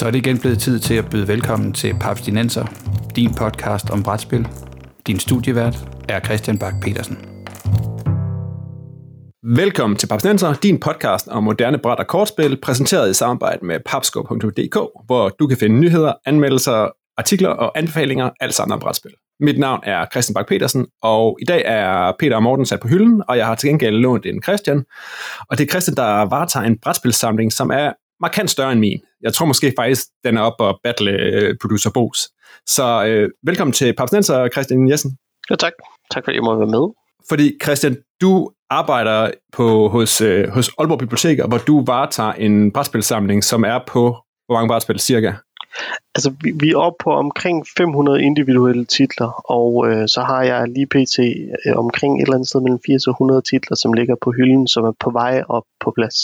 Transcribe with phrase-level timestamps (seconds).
[0.00, 2.66] Så er det igen blevet tid til at byde velkommen til Paps Dinenser,
[3.16, 4.48] din podcast om brætspil.
[5.06, 7.18] Din studievært er Christian Bak petersen
[9.42, 14.76] Velkommen til Papsnenser, din podcast om moderne bræt og kortspil, præsenteret i samarbejde med papsko.dk,
[15.06, 19.12] hvor du kan finde nyheder, anmeldelser, artikler og anbefalinger, alt sammen om brætspil.
[19.40, 22.88] Mit navn er Christian Bak petersen og i dag er Peter og Morten sat på
[22.88, 24.84] hylden, og jeg har til gengæld lånt en Christian.
[25.50, 29.00] Og det er Christian, der varetager en brætspilsamling, som er markant større end min.
[29.22, 32.28] Jeg tror måske faktisk, den er op og battle uh, producer Bos.
[32.66, 35.10] Så øh, velkommen til Papsnenser, Christian Jessen.
[35.50, 35.72] Ja, tak.
[36.10, 36.84] Tak fordi jeg må være med.
[37.28, 43.44] Fordi Christian, du arbejder på, hos, øh, hos Aalborg Biblioteker, hvor du varetager en brætspilsamling,
[43.44, 44.02] som er på,
[44.46, 45.32] hvor mange brætspil cirka?
[46.14, 50.68] Altså, vi, vi er oppe på omkring 500 individuelle titler, og øh, så har jeg
[50.68, 51.18] lige pt.
[51.18, 54.68] Øh, omkring et eller andet sted mellem 80 og 100 titler, som ligger på hylden,
[54.68, 56.18] som er på vej op på plads.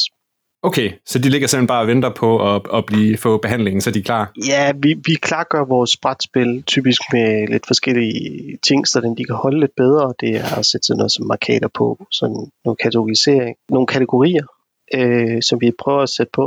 [0.69, 3.91] Okay, så de ligger simpelthen bare og venter på at, at blive, få behandlingen, så
[3.91, 4.33] de er klar?
[4.49, 9.35] Ja, vi, vi klargør vores brætspil typisk med lidt forskellige ting, så den de kan
[9.35, 10.15] holde lidt bedre.
[10.21, 14.47] Det er at sætte sådan noget som markader på, sådan nogle kategorisering, nogle kategorier,
[14.95, 16.45] øh, som vi prøver at sætte på.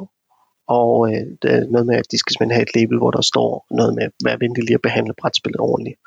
[0.68, 3.22] Og øh, det er noget med, at de skal simpelthen have et label, hvor der
[3.32, 5.98] står noget med, hvad venlig lige at behandle brætspillet ordentligt.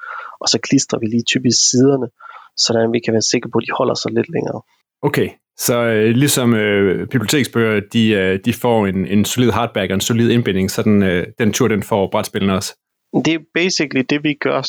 [0.43, 2.09] Og så klistrer vi lige typisk siderne,
[2.57, 4.61] så vi kan være sikre på, at de holder sig lidt længere.
[5.09, 5.29] Okay,
[5.67, 10.01] så øh, ligesom øh, biblioteksbøger, de, øh, de får en, en solid hardback og en
[10.01, 12.75] solid indbinding, så den, øh, den tur, den får brætspillene også.
[13.25, 14.61] Det er basically det, vi gør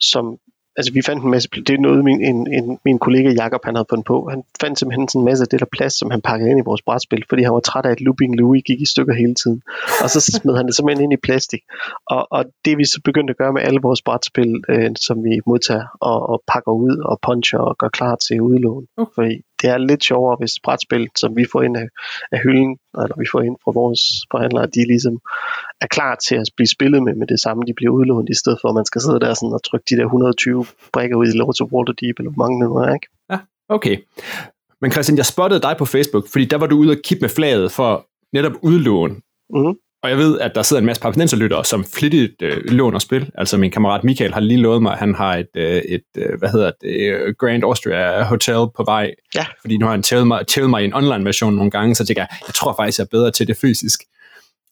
[0.00, 0.38] som
[0.76, 3.74] altså vi fandt en masse, det er noget min, en, en, min kollega Jakob han
[3.74, 4.28] havde fundet på.
[4.30, 6.68] Han fandt simpelthen sådan en masse af det der plads, som han pakkede ind i
[6.70, 9.62] vores brætspil, fordi han var træt af, at Looping Louis gik i stykker hele tiden.
[10.02, 11.62] Og så smed han det simpelthen ind i plastik.
[12.06, 15.40] Og, og det vi så begyndte at gøre med alle vores brætspil, øh, som vi
[15.46, 18.86] modtager og, og pakker ud og puncher og gør klar til udlån.
[18.96, 19.12] Okay.
[19.14, 21.88] Fordi det er lidt sjovere, hvis brætspil, som vi får ind af,
[22.32, 25.20] af hylden, eller vi får ind fra vores forhandlere, de ligesom
[25.80, 28.58] er klar til at blive spillet med med det samme, de bliver udlånt, i stedet
[28.60, 31.36] for at man skal sidde der sådan og trykke de der 120 brækker ud i
[31.38, 33.06] Lords of Waterdeep, eller hvor mange er, ikke?
[33.30, 33.38] Ja,
[33.68, 33.96] okay.
[34.80, 37.28] Men Christian, jeg spottede dig på Facebook, fordi der var du ude og kippe med
[37.28, 39.10] flaget for netop udlån.
[39.54, 39.74] Mm-hmm.
[40.02, 43.30] Og jeg ved, at der sidder en masse papinenserlyttere, som flittigt øh, låner spil.
[43.34, 46.38] Altså min kammerat Michael har lige lovet mig, at han har et, øh, et øh,
[46.38, 49.10] hvad hedder det, Grand Austria Hotel på vej.
[49.34, 49.46] Ja.
[49.60, 52.06] Fordi nu har han tævet mig, tævet mig i en online version nogle gange, så
[52.06, 54.00] tænker jeg, jeg tror faktisk, jeg er bedre til det fysisk.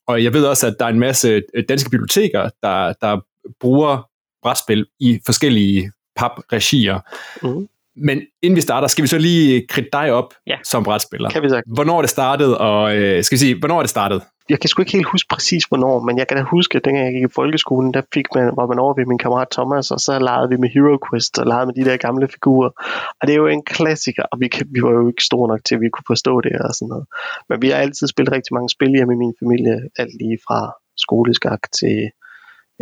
[0.07, 3.21] Og jeg ved også, at der er en masse øh, danske biblioteker, der, der
[3.61, 4.09] bruger
[4.43, 7.01] brætspil i forskellige pap-regier.
[7.43, 7.69] Mm.
[8.05, 10.57] Men inden vi starter, skal vi så lige kridte dig op ja.
[10.65, 11.31] som brætspiller.
[11.31, 11.65] Kan vi sagt.
[11.75, 14.23] Hvornår er det startet, og øh, skal vi sige, hvornår er det startet?
[14.49, 17.05] Jeg kan sgu ikke helt huske præcis, hvornår, men jeg kan da huske, at dengang
[17.07, 20.01] jeg gik i folkeskolen, der fik man, var man over ved min kammerat Thomas, og
[20.01, 22.71] så legede vi med Hero Quest, og legede med de der gamle figurer.
[23.19, 25.61] Og det er jo en klassiker, og vi, kan, vi var jo ikke store nok
[25.65, 27.07] til, at vi kunne forstå det og sådan noget.
[27.49, 30.61] Men vi har altid spillet rigtig mange spil hjemme i min familie, alt lige fra
[31.05, 31.99] skoleskak til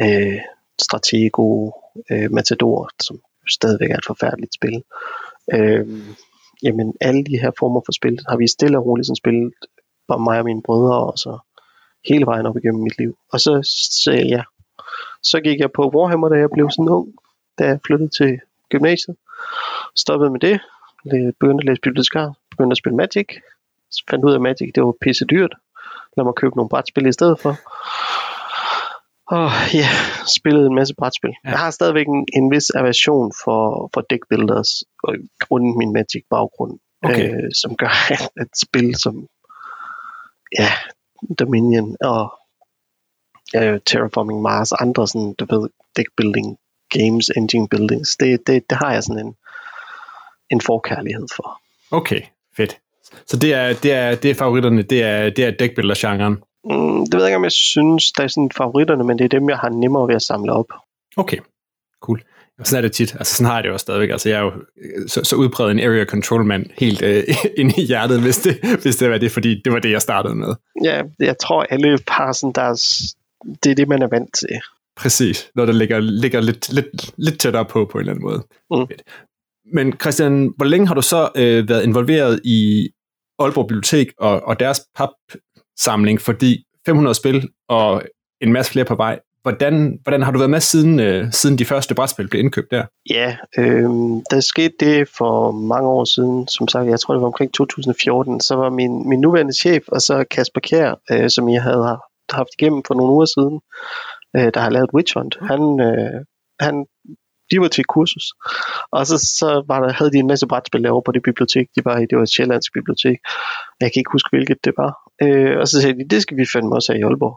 [0.03, 0.39] øh,
[0.87, 1.71] Stratego,
[2.11, 3.17] øh, Matador, som
[3.51, 4.83] stadigvæk er et forfærdeligt spil.
[5.55, 5.87] Øh,
[6.63, 9.53] jamen, alle de her former for spil har vi stille og roligt sådan spillet,
[10.09, 11.39] bare mig og mine brødre, og så
[12.09, 13.19] hele vejen op igennem mit liv.
[13.33, 13.53] Og så
[14.05, 14.45] sagde jeg,
[15.23, 17.09] så gik jeg på Warhammer, da jeg blev sådan ung,
[17.59, 19.17] da jeg flyttede til gymnasiet.
[19.97, 20.61] Stoppede med det,
[21.41, 23.29] begyndte at læse bibliotekar, begyndte at spille Magic,
[24.11, 25.55] fandt ud af, at Magic det var pisse dyrt.
[26.17, 27.55] Lad mig købe nogle brætspil i stedet for.
[29.27, 31.35] Og ja, yeah, spillede en masse brætspil.
[31.45, 31.51] Ja.
[31.51, 34.71] Jeg har stadigvæk en, en vis aversion for, for deck builders,
[35.05, 37.35] og grunden min Magic baggrund, okay.
[37.35, 37.95] øh, som gør
[38.43, 39.27] et spil som
[40.59, 40.71] ja,
[41.39, 42.39] Dominion og
[43.57, 46.59] øh, Terraforming Mars, andre sådan, du ved, deck building
[46.91, 49.35] games, engine buildings, det, det, det har jeg sådan en,
[50.51, 51.61] en forkærlighed for.
[51.91, 52.21] Okay,
[52.57, 52.79] fedt.
[53.27, 56.43] Så det er, det er, det er favoritterne, det er, det er deckbuilder-genren?
[56.71, 59.29] Mm, det ved jeg ikke, om jeg synes, der er sådan favoritterne, men det er
[59.29, 60.67] dem, jeg har nemmere ved at samle op.
[61.17, 61.39] Okay,
[62.03, 62.23] cool.
[62.65, 63.15] Sådan er det tit.
[63.15, 64.11] Altså sådan har jeg det jo stadigvæk.
[64.11, 67.25] Altså jeg er jo øh, så, så udpræget en area control mand helt øh,
[67.61, 70.35] ind i hjertet, hvis det, hvis det var det, fordi det var det, jeg startede
[70.35, 70.55] med.
[70.85, 72.75] Ja, jeg tror alle par sådan, der er,
[73.65, 74.61] det er det, man er vant til.
[74.97, 78.43] Præcis, når det ligger, ligger lidt, lidt, lidt tættere på, på en eller anden måde.
[78.71, 78.87] Mm.
[79.73, 82.89] Men Christian, hvor længe har du så øh, været involveret i
[83.39, 84.81] Aalborg Bibliotek og, og deres
[85.79, 88.03] samling, Fordi 500 spil og
[88.41, 91.65] en masse flere på vej, Hvordan, hvordan har du været med siden, øh, siden de
[91.65, 92.85] første brætspil blev indkøbt der?
[93.11, 93.89] Ja, øh,
[94.31, 96.49] der skete det for mange år siden.
[96.49, 98.41] Som sagt, jeg tror det var omkring 2014.
[98.41, 101.99] Så var min, min nuværende chef, og så Kasper Kjær, øh, som jeg havde
[102.31, 103.61] haft igennem for nogle uger siden,
[104.37, 105.37] øh, der har lavet Witch Hunt.
[105.41, 106.25] Han, øh,
[106.61, 106.87] han
[107.51, 108.27] de var til kursus.
[108.93, 111.85] Og så, så var der, havde de en masse brætspil derovre på det bibliotek, de
[111.85, 112.07] var i.
[112.11, 113.19] Det var et sjællandsk bibliotek.
[113.81, 114.93] Jeg kan ikke huske, hvilket det var.
[115.23, 117.37] Øh, og så sagde de, det skal vi fandme også have i Aalborg.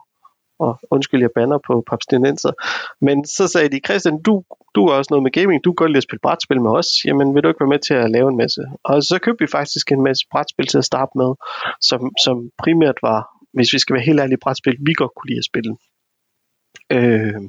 [0.60, 2.52] og undskyld, jeg banner på papstinenser.
[3.02, 4.44] Men så sagde de, Christian, du,
[4.76, 6.90] du er også noget med gaming, du kan godt lide at spille brætspil med os,
[7.06, 8.62] jamen vil du ikke være med til at lave en masse?
[8.84, 11.32] Og så købte vi faktisk en masse brætspil til at starte med,
[11.90, 13.20] som, som primært var,
[13.54, 15.72] hvis vi skal være helt ærlige, brætspil, vi godt kunne lide at spille.
[16.96, 17.42] Øh,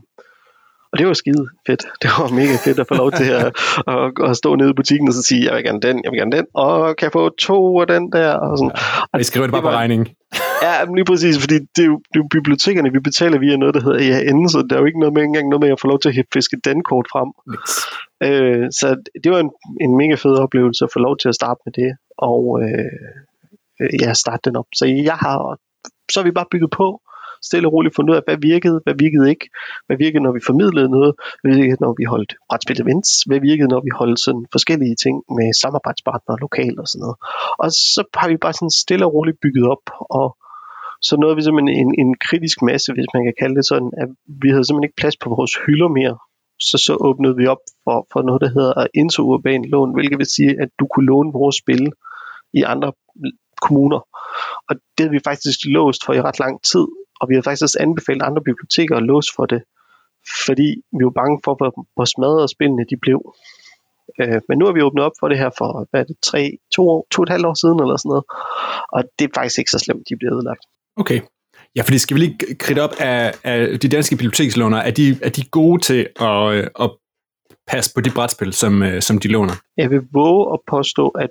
[0.93, 1.83] og det var skide fedt.
[2.03, 3.47] Det var mega fedt at få lov til at,
[3.89, 6.19] at, at stå nede i butikken og så sige, jeg vil gerne den, jeg vil
[6.19, 8.31] gerne den, og kan jeg få to af den der?
[8.35, 8.73] Og sådan.
[8.77, 8.83] Ja,
[9.13, 10.09] og I skriver det bare det var, på regningen.
[10.67, 13.75] Ja, lige præcis, fordi det er, jo, det er jo bibliotekerne, vi betaler via noget,
[13.75, 15.87] der hedder EAN, så der er jo ikke noget med, engang noget med at få
[15.87, 17.31] lov til at fiske den kort frem.
[17.53, 17.73] Yes.
[18.27, 18.89] Øh, så
[19.23, 19.51] det var en,
[19.81, 24.13] en mega fed oplevelse at få lov til at starte med det, og øh, ja,
[24.13, 24.69] starte den op.
[24.75, 25.57] Så jeg har,
[26.13, 27.01] så har vi bare bygget på,
[27.49, 29.47] stille og roligt fundet ud af, hvad virkede, hvad virkede ikke,
[29.87, 33.69] hvad virkede, når vi formidlede noget, hvad virkede, når vi holdt brætspil events, hvad virkede,
[33.75, 37.19] når vi holdt sådan forskellige ting med samarbejdspartnere lokalt og sådan noget.
[37.63, 39.85] Og så har vi bare sådan stille og roligt bygget op,
[40.19, 40.27] og
[41.07, 44.09] så nåede vi simpelthen en, en kritisk masse, hvis man kan kalde det sådan, at
[44.43, 46.17] vi havde simpelthen ikke plads på vores hylder mere.
[46.69, 50.53] Så så åbnede vi op for, for noget, der hedder interurban lån, hvilket vil sige,
[50.63, 51.85] at du kunne låne vores spil
[52.61, 52.93] i andre
[53.67, 54.01] kommuner.
[54.69, 56.87] Og det havde vi faktisk låst for i ret lang tid,
[57.20, 59.62] og vi har faktisk også anbefalet andre biblioteker at låse for det,
[60.46, 60.69] fordi
[60.99, 63.20] vi var bange for, hvor, hvor smadrede spillene de blev.
[64.20, 66.43] Øh, men nu har vi åbnet op for det her for, hvad er det, tre,
[66.75, 68.25] to, år, to og et halvt år siden eller sådan noget.
[68.96, 70.64] Og det er faktisk ikke så slemt, de bliver ødelagt.
[70.96, 71.20] Okay.
[71.76, 74.78] Ja, fordi skal vi lige kridte op af, af de danske bibliotekslåner.
[74.78, 76.90] er de, er de gode til at, øh, at
[77.70, 79.52] pas på de brætspil, som, øh, som de låner?
[79.76, 81.31] Jeg vil våge at påstå, at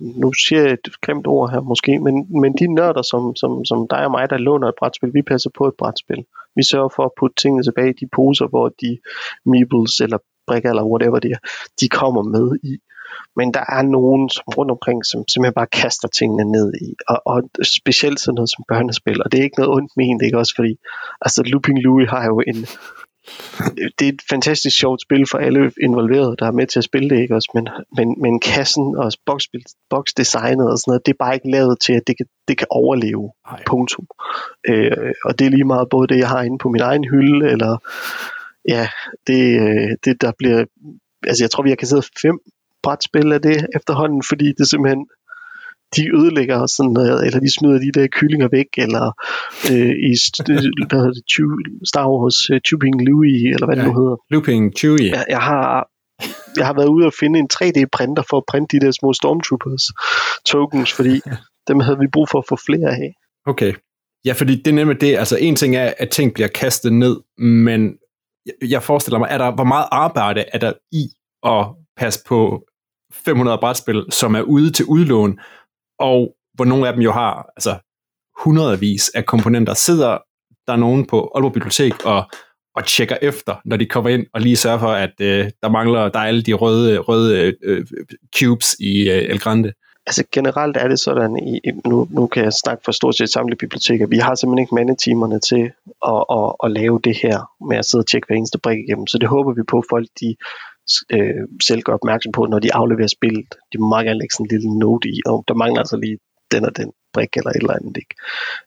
[0.00, 3.86] nu siger jeg et grimt ord her måske, men, men de nørder, som, som, som
[3.90, 6.24] dig og mig, der låner et brætspil, vi passer på et brætspil.
[6.56, 8.98] Vi sørger for at putte tingene tilbage i de poser, hvor de
[9.46, 11.40] meebles eller brikker eller whatever det er,
[11.80, 12.74] de kommer med i.
[13.36, 16.94] Men der er nogen som rundt omkring, som simpelthen bare kaster tingene ned i.
[17.08, 17.38] Og, og
[17.78, 19.22] specielt sådan noget som børnespil.
[19.22, 20.54] Og det er ikke noget ondt ment, ikke også?
[20.56, 20.72] Fordi
[21.20, 22.60] altså Looping Louie har jo en
[23.98, 27.10] det er et fantastisk sjovt spil for alle involverede, der er med til at spille
[27.10, 27.50] det, ikke også?
[27.54, 29.12] Men, men, men kassen og
[29.90, 32.66] boksdesignet og sådan noget, det er bare ikke lavet til, at det kan, det kan
[32.70, 33.32] overleve.
[33.50, 33.62] Ej.
[33.66, 34.06] Punktum.
[34.68, 37.50] Øh, og det er lige meget både det, jeg har inde på min egen hylde,
[37.50, 37.76] eller
[38.68, 38.88] ja,
[39.26, 40.64] det, øh, det der bliver,
[41.26, 42.38] altså jeg tror, vi har kasset fem
[42.82, 45.06] brætspil af det efterhånden, fordi det simpelthen
[45.96, 49.04] de ødelægger sådan noget, eller de smider de der kyllinger væk, eller
[49.70, 50.12] øh, i
[50.88, 54.16] hvad hedder det, Star Wars uh, Tubing Louis, eller hvad ja, det nu hedder.
[54.30, 55.10] Looping Chewie.
[55.16, 55.88] Jeg, jeg har
[56.56, 59.84] jeg har været ude og finde en 3D-printer for at printe de der små Stormtroopers
[60.46, 61.20] tokens, fordi
[61.68, 63.14] dem havde vi brug for at få flere af.
[63.46, 63.72] Okay.
[64.24, 67.16] Ja, fordi det er nemlig det, altså en ting er, at ting bliver kastet ned,
[67.38, 67.98] men
[68.62, 71.04] jeg forestiller mig, er der, hvor meget arbejde er der i
[71.46, 71.66] at
[71.96, 72.62] passe på
[73.12, 75.38] 500 brætspil, som er ude til udlån,
[75.98, 77.76] og hvor nogle af dem jo har altså,
[78.44, 79.74] hundredvis af komponenter.
[79.74, 80.18] Sidder
[80.66, 82.24] der nogen på Aalborg Bibliotek og,
[82.76, 86.08] og tjekker efter, når de kommer ind, og lige sørger for, at øh, der mangler,
[86.08, 87.86] der alle de røde, røde øh,
[88.38, 89.72] cubes i øh, El Grande?
[90.06, 93.58] Altså generelt er det sådan, i, nu, nu kan jeg snakke for stort set samtlige
[93.58, 95.70] biblioteker, vi har simpelthen ikke mandetimerne til
[96.06, 99.06] at, at, at lave det her med at sidde og tjekke hver eneste brik igennem,
[99.06, 100.36] så det håber vi på, at folk de
[101.10, 103.54] øh, selv gør opmærksom på, når de afleverer spillet.
[103.72, 106.18] De må meget gerne lægge sådan en lille note i, og der mangler altså lige
[106.50, 107.96] den og den brik eller et eller andet.
[107.96, 108.14] Ikke?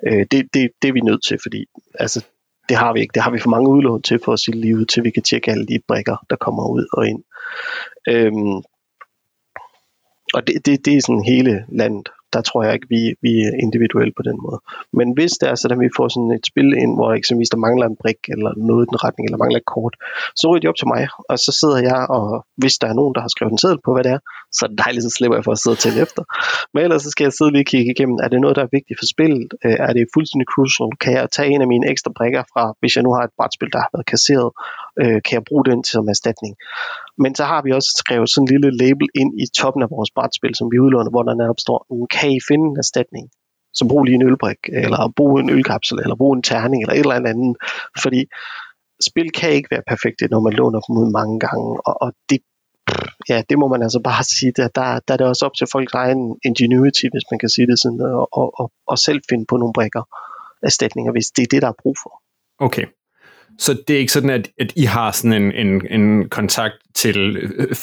[0.07, 1.65] Øh, det, det, det er vi nødt til, fordi
[1.99, 2.25] altså,
[2.69, 3.13] det har vi ikke.
[3.13, 5.51] Det har vi for mange udlån til for at sige livet, til vi kan tjekke
[5.51, 7.23] alle de brikker, der kommer ud og ind.
[8.07, 8.57] Øhm,
[10.33, 13.53] og det, det, det er sådan hele landet der tror jeg ikke, vi, vi er
[13.65, 14.59] individuelle på den måde.
[14.99, 17.65] Men hvis det er sådan, at vi får sådan et spil ind, hvor eksempelvis der
[17.67, 19.95] mangler en brik, eller noget i den retning, eller mangler et kort,
[20.39, 22.25] så ryger de op til mig, og så sidder jeg, og
[22.61, 24.21] hvis der er nogen, der har skrevet en seddel på, hvad det er,
[24.55, 26.23] så er det dejligt, så slipper jeg for at sidde til efter.
[26.73, 28.75] Men ellers så skal jeg sidde lige og kigge igennem, er det noget, der er
[28.77, 29.49] vigtigt for spillet?
[29.65, 30.89] Øh, er det fuldstændig crucial?
[31.03, 33.71] Kan jeg tage en af mine ekstra brikker fra, hvis jeg nu har et brætspil,
[33.75, 34.49] der har været kasseret,
[35.01, 36.53] øh, kan jeg bruge den til som erstatning?
[37.23, 40.11] Men så har vi også skrevet sådan en lille label ind i toppen af vores
[40.15, 43.25] brætspil, som vi udlåner, hvor der netop står, mm, kan I finde en erstatning?
[43.73, 46.99] Så brug lige en ølbrik, eller brug en ølkapsel, eller brug en terning, eller et
[46.99, 47.55] eller andet.
[48.03, 48.21] Fordi
[49.09, 52.39] spil kan ikke være perfekte, når man låner dem ud mange gange, og, og det,
[53.29, 55.67] ja, det må man altså bare sige, der, der, der er det også op til
[55.71, 59.45] folks egen ingenuity, hvis man kan sige det sådan, og, og, og, og selv finde
[59.49, 60.03] på nogle brikker
[60.63, 62.13] erstatninger, hvis det er det, der er brug for.
[62.67, 62.85] Okay,
[63.57, 67.37] så det er ikke sådan, at, at I har sådan en, en, en kontakt til
[67.37, 67.75] øh,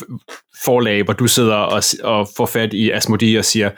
[0.64, 3.70] forlag, hvor du sidder og, og får fat i Asmodee og siger,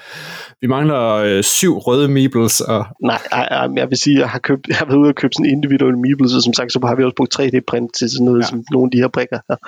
[0.60, 2.60] vi mangler øh, syv røde meebles.
[2.60, 2.86] Og...
[3.02, 5.34] Nej, jeg, jeg vil sige, at jeg har, købt, jeg har været ude og købe
[5.34, 8.42] sådan individuelle meebles, og som sagt, så har vi også brugt 3D-print til sådan noget,
[8.42, 8.46] ja.
[8.46, 9.58] som nogle af de her brikker her,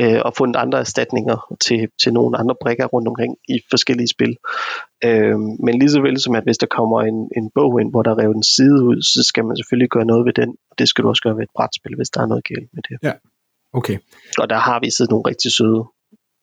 [0.00, 1.36] øh, og fundet andre erstatninger
[1.66, 4.32] til, til nogle andre brikker rundt omkring i forskellige spil.
[5.04, 8.02] Øh, men lige så vel som, at hvis der kommer en, en bog ind, hvor
[8.02, 10.74] der er revet en side ud, så skal man selvfølgelig gøre noget ved den, og
[10.78, 12.96] det skal du også gøre ved et brætspil, hvis der er noget galt med det.
[13.08, 13.12] Ja,
[13.72, 13.98] okay.
[14.38, 15.84] Og der har vi siddet nogle rigtig søde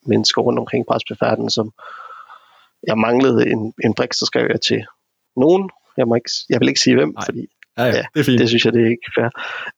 [0.06, 1.72] mennesker rundt omkring brætspilfærden, som
[2.88, 4.86] jeg manglede en, en brik, så skrev jeg til
[5.36, 5.70] nogen.
[5.98, 7.26] Jeg, må ikke, jeg vil ikke sige hvem, Nej.
[7.26, 8.40] fordi ja, ja, det, er fint.
[8.40, 9.30] det synes jeg, det er ikke fair.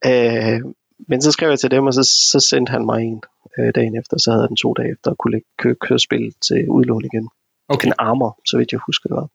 [0.10, 0.62] Øh,
[1.08, 3.22] men så skrev jeg til dem, og så, så sendte han mig en
[3.60, 6.34] øh, dagen efter, så havde den to dage efter, og kunne lægge kø, køre spil
[6.48, 7.29] til udlån igen.
[7.67, 7.88] Okay.
[7.88, 9.27] En armor, så vidt jeg husker det var.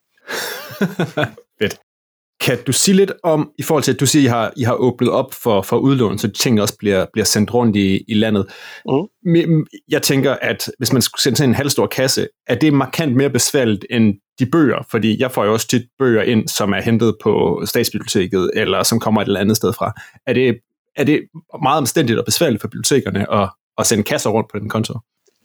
[1.59, 1.81] Fedt.
[2.47, 4.63] Kan du sige lidt om, i forhold til, at du siger, at I har, I
[4.63, 8.15] har åbnet op for, for udlån, så tingene også bliver, bliver sendt rundt i, i
[8.15, 8.47] landet.
[9.25, 9.67] Mm.
[9.89, 13.87] Jeg tænker, at hvis man skulle sende en halvstor kasse, er det markant mere besværligt
[13.91, 14.87] end de bøger?
[14.91, 19.01] Fordi jeg får jo også tit bøger ind, som er hentet på statsbiblioteket, eller som
[19.01, 19.93] kommer et eller andet sted fra.
[20.27, 20.57] Er det,
[20.97, 21.21] er det
[21.63, 23.49] meget omstændigt og besværligt for bibliotekerne at,
[23.79, 24.95] at sende kasser rundt på den konto?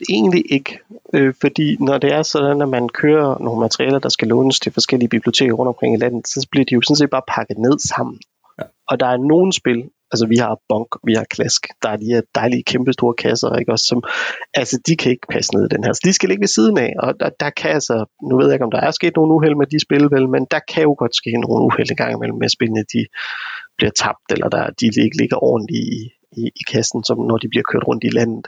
[0.10, 0.80] Egentlig ikke,
[1.14, 4.72] øh, fordi når det er sådan, at man kører nogle materialer, der skal lånes til
[4.72, 7.80] forskellige biblioteker rundt omkring i landet, så bliver de jo sådan set bare pakket ned
[7.80, 8.20] sammen.
[8.60, 8.64] Ja.
[8.88, 12.06] Og der er nogle spil, altså vi har Bonk, vi har Klask, der er de
[12.06, 13.72] her dejlige kæmpe store kasser, ikke?
[13.72, 14.04] Også, som,
[14.54, 16.78] altså de kan ikke passe ned i den her, så de skal ligge ved siden
[16.78, 17.96] af, og der, der kan altså,
[18.30, 20.44] nu ved jeg ikke, om der er sket nogle uheld med de spil, vel, men
[20.52, 23.02] der kan jo godt ske nogle uheld i gang imellem med spillene, de
[23.78, 25.98] bliver tabt, eller der, de ikke ligger ordentligt i,
[26.42, 28.48] i, i kassen, som når de bliver kørt rundt i landet,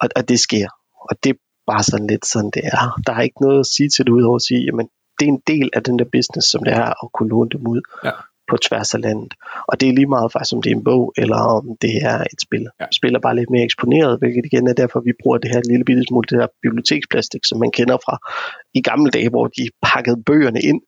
[0.00, 0.68] og, og det sker,
[1.08, 3.00] og det er bare sådan lidt sådan, det er.
[3.06, 4.86] Der er ikke noget at sige til det, udover at sige, jamen,
[5.20, 7.66] det er en del af den der business, som det er at kunne låne dem
[7.66, 8.10] ud ja.
[8.50, 9.34] på tværs af landet.
[9.68, 12.18] Og det er lige meget faktisk, om det er en bog, eller om det er
[12.32, 12.64] et spil.
[12.80, 12.86] Ja.
[12.98, 15.84] Spil er bare lidt mere eksponeret, hvilket igen er derfor, vi bruger det her lille
[15.84, 18.14] bitte smule, det her biblioteksplastik, som man kender fra
[18.74, 20.80] i gamle dage, hvor de pakkede bøgerne ind.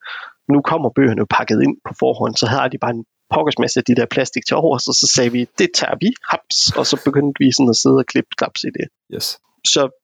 [0.52, 3.04] Nu kommer bøgerne pakket ind på forhånd, så har de bare en
[3.35, 6.11] pokkers masse af de der plastik til over, så, så sagde vi, det tager vi,
[6.31, 8.87] haps, og så begyndte vi sådan at sidde og klippe klaps i det.
[9.14, 9.38] Yes.
[9.66, 10.01] Så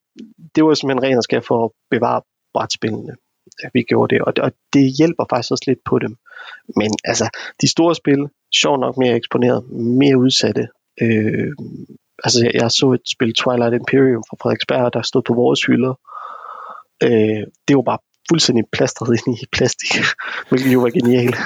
[0.55, 2.23] det var simpelthen ren og skær for at bevare
[2.55, 3.15] brætspillene,
[3.65, 6.17] at vi gjorde det, og, det, og det hjælper faktisk også lidt på dem.
[6.77, 7.27] Men altså,
[7.61, 10.69] de store spil, sjovt nok mere eksponeret, mere udsatte.
[11.03, 11.53] Øh,
[12.25, 15.95] altså, jeg, jeg så et spil Twilight Imperium fra Frederiksberg, der stod på vores hylder.
[17.03, 17.99] Øh, det var bare
[18.29, 20.05] fuldstændig plastret ind i plastik,
[20.49, 21.37] hvilket jo var genialt.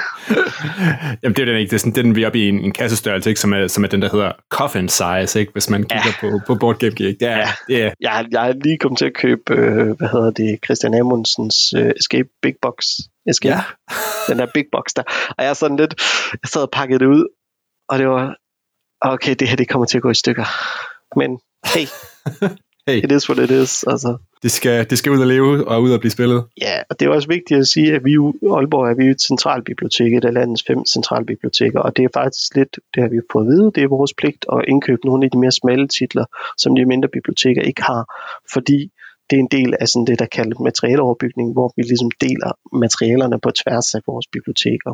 [1.22, 2.72] Jamen det er den ikke, det er, sådan, den vi er oppe i en, en
[2.72, 6.12] kassestørrelse, ikke, som, er, som er den, der hedder coffin size, ikke, hvis man kigger
[6.22, 6.30] ja.
[6.30, 7.20] på, på Board Game Geek.
[7.20, 7.48] Det er, ja.
[7.68, 7.90] det er.
[8.00, 11.92] Jeg, jeg er lige kommet til at købe, øh, hvad hedder det, Christian Amundsens øh,
[12.00, 12.86] Escape Big Box.
[13.30, 13.54] Escape.
[13.54, 13.62] Ja.
[14.28, 15.02] den der Big Box der.
[15.38, 15.94] Og jeg er sådan lidt,
[16.32, 17.24] jeg sad og pakkede det ud,
[17.88, 18.36] og det var,
[19.00, 20.46] okay, det her det kommer til at gå i stykker.
[21.18, 21.30] Men
[21.74, 21.86] hey,
[22.86, 22.98] hey.
[23.04, 23.84] it is what it is.
[23.84, 26.44] Altså det skal, det skal ud og leve og ud og blive spillet.
[26.60, 29.22] Ja, og det er også vigtigt at sige, at vi i Aalborg er vi et
[29.22, 33.44] centralbibliotek, et af landets fem centralbiblioteker, og det er faktisk lidt, det har vi fået
[33.44, 36.24] at vide, det er vores pligt at indkøbe nogle af de mere smalle titler,
[36.58, 38.02] som de mindre biblioteker ikke har,
[38.54, 38.90] fordi
[39.30, 42.50] det er en del af sådan det, der kaldes materialeoverbygning, hvor vi ligesom deler
[42.84, 44.92] materialerne på tværs af vores biblioteker.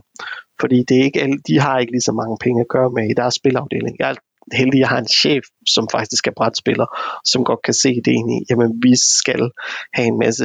[0.60, 3.04] Fordi det er ikke alle, de har ikke lige så mange penge at gøre med
[3.10, 3.96] i deres spilafdeling.
[3.98, 4.16] Jeg
[4.52, 6.86] heldig, jeg har en chef, som faktisk er brætspiller,
[7.24, 9.50] som godt kan se det ind i, jamen vi skal
[9.92, 10.44] have en masse,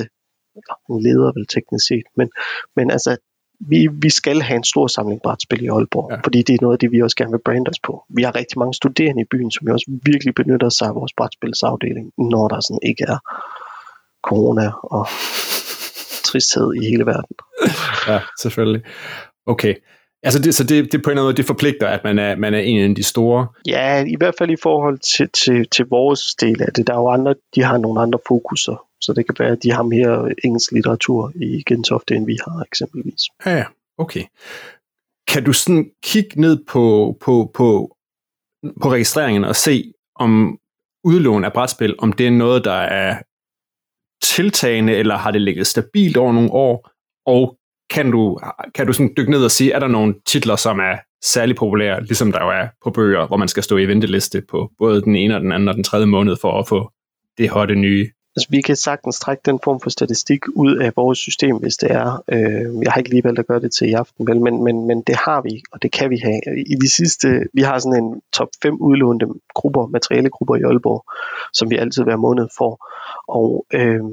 [0.90, 2.30] en leder vel teknisk set, men,
[2.76, 3.18] men altså,
[3.70, 6.18] vi, vi skal have en stor samling brætspil i Aalborg, ja.
[6.24, 8.06] fordi det er noget af det, vi også gerne vil brande os på.
[8.10, 11.14] Vi har rigtig mange studerende i byen, som vi også virkelig benytter sig af vores
[11.18, 13.18] brætspilsafdeling, når der sådan ikke er
[14.24, 15.08] corona og
[16.24, 17.36] tristhed i hele verden.
[18.08, 18.82] Ja, selvfølgelig.
[19.46, 19.76] Okay.
[20.24, 22.36] Altså det, så det, det på en eller anden måde, det forpligter, at man er,
[22.36, 23.48] man er en af de store?
[23.68, 26.88] Ja, i hvert fald i forhold til, til, til vores del af det.
[26.88, 28.86] Der er jo andre, de har nogle andre fokuser.
[29.02, 32.64] Så det kan være, at de har mere engelsk litteratur i Gentofte, end vi har
[32.72, 33.22] eksempelvis.
[33.46, 33.66] Ja, ja.
[33.98, 34.24] Okay.
[35.28, 37.98] Kan du sådan kigge ned på, på, på,
[38.82, 40.60] på registreringen og se, om
[41.04, 43.22] udlån af brætspil, om det er noget, der er
[44.24, 46.90] tiltagende, eller har det ligget stabilt over nogle år,
[47.26, 47.58] og
[47.94, 48.40] kan du,
[48.76, 52.04] kan du sådan dykke ned og sige, er der nogle titler, som er særlig populære,
[52.04, 55.16] ligesom der jo er på bøger, hvor man skal stå i venteliste på både den
[55.16, 56.92] ene og den anden og den tredje måned for at få
[57.38, 58.10] det hotte nye?
[58.36, 61.92] Altså, vi kan sagtens trække den form for statistik ud af vores system, hvis det
[61.92, 62.24] er.
[62.32, 64.88] Øh, jeg har ikke lige valgt at gøre det til i aften, vel, men, men,
[64.88, 66.40] men det har vi, og det kan vi have.
[66.58, 71.04] I de sidste, vi har sådan en top 5 udlånte grupper, materialegrupper i Aalborg,
[71.54, 72.74] som vi altid hver måned får.
[73.28, 74.04] Og øh,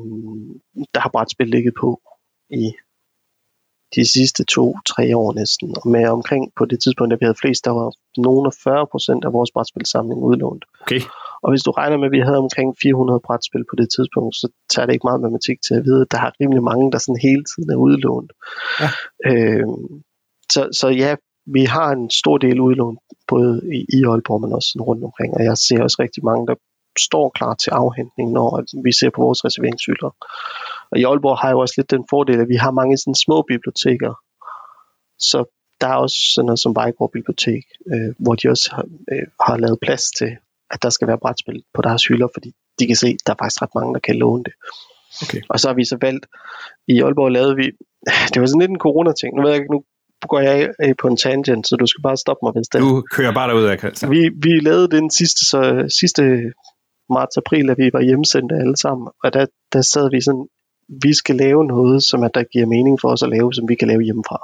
[0.94, 2.00] der har brætspil ligget på
[2.50, 2.72] i
[3.96, 5.68] de sidste to-tre år næsten.
[5.80, 7.88] Og med omkring på det tidspunkt, da vi havde flest, der var
[8.26, 10.64] nogen af 40 procent af vores brætspilsamling udlånt.
[10.82, 11.00] Okay.
[11.42, 14.46] Og hvis du regner med, at vi havde omkring 400 brætspil på det tidspunkt, så
[14.72, 17.26] tager det ikke meget matematik til at vide, at der har rimelig mange, der sådan
[17.28, 18.32] hele tiden er udlånt.
[18.82, 18.88] Ja.
[19.30, 19.66] Øh,
[20.54, 21.12] så, så ja,
[21.56, 22.96] vi har en stor del udlån,
[23.28, 26.54] både i, i Aalborg, men også rundt omkring, og jeg ser også rigtig mange, der
[26.98, 28.48] står klar til afhentning, når
[28.86, 30.10] vi ser på vores reserveringshylder.
[30.92, 33.42] Og i Aalborg har jo også lidt den fordel, at vi har mange sådan små
[33.42, 34.12] biblioteker,
[35.18, 35.38] så
[35.80, 39.56] der er også sådan noget som Vejgaard Bibliotek, øh, hvor de også har, øh, har
[39.56, 40.36] lavet plads til,
[40.70, 43.40] at der skal være brætspil på deres hylder, fordi de kan se, at der er
[43.42, 44.52] faktisk ret mange, der kan låne det.
[45.22, 45.40] Okay.
[45.48, 46.26] Og så har vi så valgt,
[46.88, 47.66] i Aalborg lavede vi,
[48.32, 49.82] det var sådan lidt en corona-ting, nu ved jeg ikke, nu
[50.28, 53.04] går jeg af på en tangent, så du skal bare stoppe mig, hvis det Du
[53.16, 54.10] kører bare derud af, Christian.
[54.10, 55.60] Vi, vi lavede den sidste, så,
[56.00, 56.22] sidste
[57.10, 60.46] marts-april, at vi var hjemsendte alle sammen, og der, der sad vi sådan,
[61.02, 63.74] vi skal lave noget, som at der giver mening for os at lave, som vi
[63.74, 64.40] kan lave hjemmefra.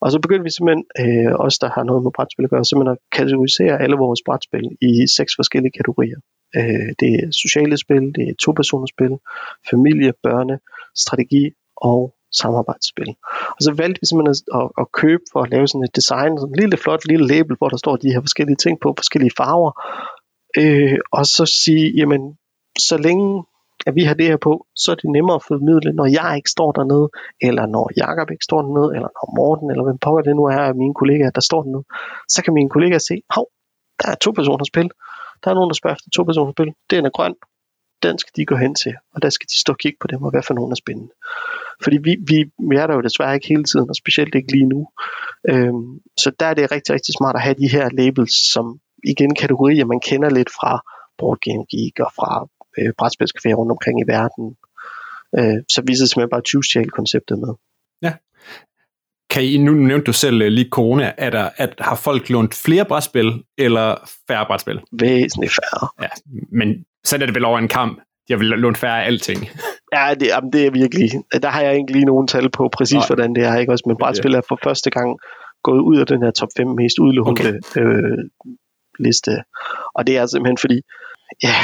[0.00, 2.96] Og så begyndte vi simpelthen, øh, os der har noget med brætspil at gøre, simpelthen
[2.96, 6.18] at kategorisere alle vores brætspil i seks forskellige kategorier.
[6.56, 9.14] Øh, det er sociale spil, det er to-personerspil,
[9.70, 10.58] familie, børne,
[11.04, 11.44] strategi
[11.76, 13.10] og samarbejdsspil.
[13.56, 16.38] Og så valgte vi simpelthen at, at, at købe for at lave sådan et design,
[16.38, 19.36] sådan en lille flot lille label, hvor der står de her forskellige ting på, forskellige
[19.36, 19.72] farver.
[20.60, 22.22] Øh, og så sige, jamen,
[22.88, 23.44] så længe
[23.86, 26.50] at vi har det her på, så er det nemmere at formidle, når jeg ikke
[26.56, 27.08] står dernede,
[27.48, 30.62] eller når Jakob ikke står dernede, eller når Morten, eller hvem pokker det nu er
[30.70, 31.84] af mine kollegaer, der står dernede.
[32.34, 33.46] Så kan mine kollegaer se, hov,
[34.00, 34.88] der er to personers spil.
[35.42, 36.70] Der er nogen, der spørger efter to personers spil.
[36.90, 37.34] Den er grøn.
[38.02, 40.22] Den skal de gå hen til, og der skal de stå og kigge på dem,
[40.22, 41.12] og hvad for nogen er spændende.
[41.84, 42.38] Fordi vi, vi,
[42.70, 44.80] vi er der jo desværre ikke hele tiden, og specielt ikke lige nu.
[45.50, 45.88] Øhm,
[46.22, 48.66] så der er det rigtig, rigtig smart at have de her labels, som
[49.12, 50.72] igen kategorier, man kender lidt fra
[51.18, 52.30] Board Game Geek og fra
[52.78, 54.56] øh, brætspilscaféer rundt omkring i verden.
[55.38, 57.52] Øh, så viser det simpelthen bare 20 konceptet med.
[58.02, 58.12] Ja.
[59.30, 62.54] Kan I, nu nævnte du selv uh, lige corona, er der, at, har folk lånt
[62.54, 64.80] flere brætspil eller færre brætspil?
[64.92, 65.88] Væsentligt færre.
[66.02, 66.08] Ja,
[66.52, 68.00] men så er det vel over en kamp.
[68.28, 69.40] Jeg vil låne færre af alting.
[69.94, 71.10] ja, det, jamen, det er virkelig.
[71.42, 73.06] Der har jeg ikke lige nogen tal på præcis, Nej.
[73.06, 73.56] hvordan det er.
[73.56, 73.72] Ikke?
[73.72, 75.18] Også, men brætspil er for første gang
[75.62, 77.82] gået ud af den her top 5 mest udlånte okay.
[77.82, 78.18] øh,
[78.98, 79.30] liste.
[79.94, 80.80] Og det er simpelthen fordi,
[81.42, 81.56] ja,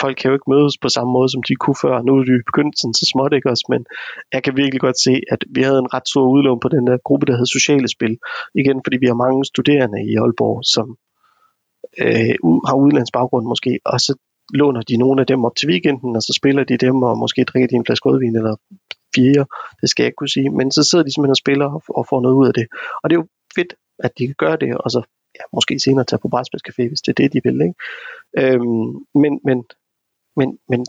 [0.00, 2.02] folk kan jo ikke mødes på samme måde, som de kunne før.
[2.02, 3.66] Nu er de begyndt sådan så småt, ikke også?
[3.68, 3.86] Men
[4.32, 6.96] jeg kan virkelig godt se, at vi havde en ret stor udlån på den der
[7.04, 8.14] gruppe, der hed Sociale Spil.
[8.60, 10.86] Igen, fordi vi har mange studerende i Aalborg, som
[12.02, 12.34] øh,
[12.68, 14.12] har udlandsbaggrund måske, og så
[14.54, 17.44] låner de nogle af dem op til weekenden, og så spiller de dem, og måske
[17.44, 18.56] drikker de en flaske rødvin eller
[19.14, 19.44] fire,
[19.80, 22.06] det skal jeg ikke kunne sige, men så sidder de simpelthen og spiller og, og
[22.10, 22.66] får noget ud af det.
[23.02, 25.00] Og det er jo fedt, at de kan gøre det, og så
[25.36, 27.60] ja, måske senere tage på Brætspilscafé, hvis det er det, de vil.
[27.60, 27.74] Ikke?
[28.54, 29.58] Øhm, men, men,
[30.36, 30.80] men, men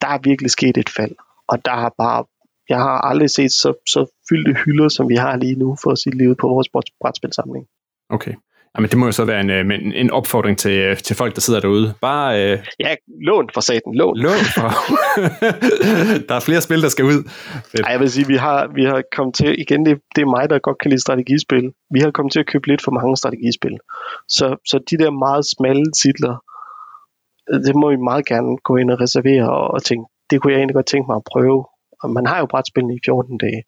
[0.00, 1.14] der er virkelig sket et fald,
[1.48, 2.24] og der har bare
[2.68, 5.98] jeg har aldrig set så, så fyldte hylder, som vi har lige nu, for at
[5.98, 6.68] sige livet på vores
[7.00, 7.66] brætspilsamling.
[8.10, 8.34] Okay.
[8.76, 11.34] Jamen, det må jo så være en, øh, en, en opfordring til, øh, til folk,
[11.34, 11.94] der sidder derude.
[12.00, 14.16] Bare, øh, ja, lån for satan, lån.
[14.16, 14.68] Lån for.
[16.28, 17.30] der er flere spil, der skal ud.
[17.84, 20.50] Ej, jeg vil sige, vi har, vi har kommet til, igen, det, det er mig,
[20.50, 21.72] der godt kan lide strategispil.
[21.90, 23.76] Vi har kommet til at købe lidt for mange strategispil.
[24.28, 26.34] Så, så de der meget smalle titler,
[27.66, 30.58] det må vi meget gerne gå ind og reservere og, og tænke, det kunne jeg
[30.58, 31.64] egentlig godt tænke mig at prøve.
[32.02, 33.62] Og man har jo brætspillene i 14 dage,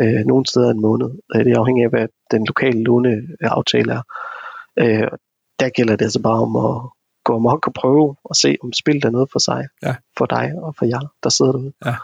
[0.00, 1.08] øh, nogle steder en måned.
[1.34, 4.02] Det er afhængig af, hvad den lokale låneaftale er.
[4.78, 5.08] Øh,
[5.60, 6.90] der gælder det altså bare om at
[7.24, 9.94] gå amok og prøve og se, om spillet er noget for sig, ja.
[10.18, 11.72] for dig og for jer, der sidder derude.
[11.84, 11.94] Ja.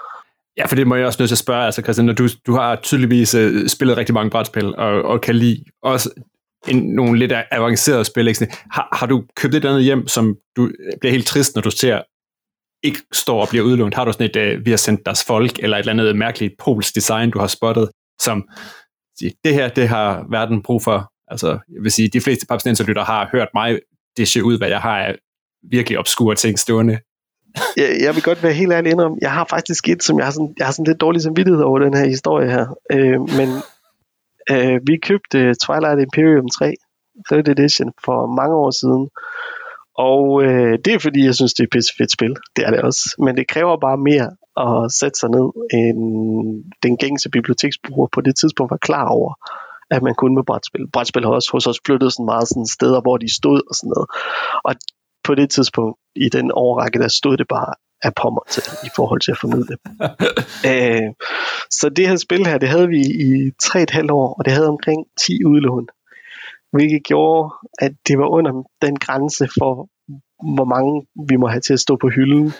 [0.57, 2.53] Ja, for det må jeg også nødt til at spørge, altså Christian, når du, du
[2.55, 6.11] har tydeligvis uh, spillet rigtig mange brætspil, og, og kan lide også
[6.69, 8.29] en, nogle lidt avancerede spil.
[8.29, 8.53] Ikke?
[8.71, 12.03] Har, har du købt et andet hjem, som du bliver helt trist, når du ser
[12.83, 13.95] ikke står og bliver udlånt?
[13.95, 16.55] Har du sådan et, uh, vi har sendt deres folk, eller et eller andet mærkeligt
[16.59, 18.49] polsk design, du har spottet, som
[19.45, 23.29] det her, det har verden brug for, Altså, jeg vil sige, de fleste papsnenserlytter har
[23.33, 23.79] hørt mig
[24.17, 25.15] dishe ud, hvad jeg har af
[25.71, 26.99] virkelig obskure ting stående.
[27.77, 30.33] jeg, jeg vil godt være helt ærlig indrømme, jeg har faktisk et, som jeg har
[30.33, 32.67] sådan, jeg har sådan lidt dårlig samvittighed over den her historie her.
[32.93, 33.49] Øh, men
[34.51, 36.75] øh, vi købte Twilight Imperium 3
[37.31, 39.09] Third edition for mange år siden.
[39.99, 42.35] Og øh, det er fordi, jeg synes, det er et pisse fedt spil.
[42.57, 43.03] Det er det også.
[43.25, 44.29] Men det kræver bare mere
[44.67, 46.01] at sætte sig ned, end
[46.83, 49.33] den gængse biblioteksbruger på det tidspunkt var klar over
[49.91, 50.91] at man kunne med brætspil.
[50.93, 53.93] Brætspil har også hos os flyttet sådan meget sådan steder, hvor de stod og sådan
[53.95, 54.09] noget.
[54.65, 54.75] Og
[55.25, 59.21] på det tidspunkt, i den overrække, der stod det bare af pommer til, i forhold
[59.21, 59.77] til at formidle.
[60.71, 61.09] øh,
[61.71, 65.07] så det her spil her, det havde vi i 3,5 år, og det havde omkring
[65.21, 65.87] 10 udlån.
[66.73, 69.89] Hvilket gjorde, at det var under den grænse for,
[70.57, 72.53] hvor mange vi må have til at stå på hylden.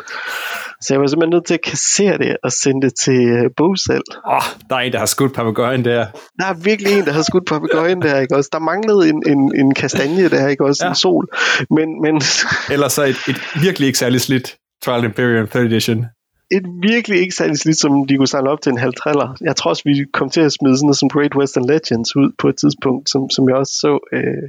[0.81, 4.03] Så jeg var simpelthen nødt til at kassere det og sende det til øh, bogsal.
[4.27, 6.07] Åh, oh, der er en, der har skudt papegøjen der.
[6.39, 8.51] Der er virkelig en, der har skudt papegøjen der, ikke også?
[8.53, 10.85] Der manglede en, en, en kastanje der, ikke også?
[10.85, 10.89] Ja.
[10.89, 11.29] En sol.
[11.71, 12.23] Men, men...
[12.75, 16.07] Eller så et, et virkelig ikke særlig slidt Trial Imperium 3rd Edition
[16.51, 19.37] et virkelig ikke særlig slidt, som de kunne samle op til en halv triller.
[19.41, 22.31] Jeg tror også, vi kom til at smide sådan noget som Great Western Legends ud
[22.39, 24.47] på et tidspunkt, som, som jeg også så øh,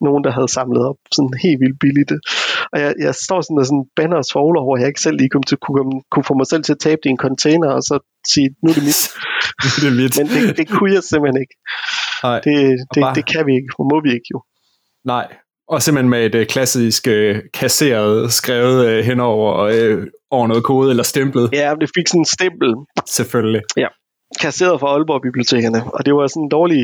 [0.00, 2.12] nogen, der havde samlet op sådan helt vildt billigt.
[2.72, 5.16] Og jeg, jeg står sådan og sådan banner og svogler over, at jeg ikke selv
[5.16, 7.24] lige kom til, kunne, komme, kunne få mig selv til at tabe det i en
[7.26, 7.94] container, og så
[8.32, 9.02] sige, nu er det mit.
[9.80, 10.12] det er mit.
[10.18, 11.54] Men det, det kunne jeg simpelthen ikke.
[12.26, 12.38] Nej.
[12.46, 12.56] Det,
[12.94, 13.14] det, bare...
[13.18, 14.38] det kan vi ikke, må vi ikke jo.
[15.14, 15.26] Nej,
[15.72, 20.90] og simpelthen med et øh, klassisk øh, kasseret, skrevet øh, henover øh, over noget kode
[20.90, 21.50] eller stemplet.
[21.52, 22.74] Ja, det fik sådan en stempel.
[23.08, 23.62] Selvfølgelig.
[23.76, 23.88] Ja,
[24.40, 26.82] kasseret fra Aalborg Bibliotekerne, og det var sådan en dårlig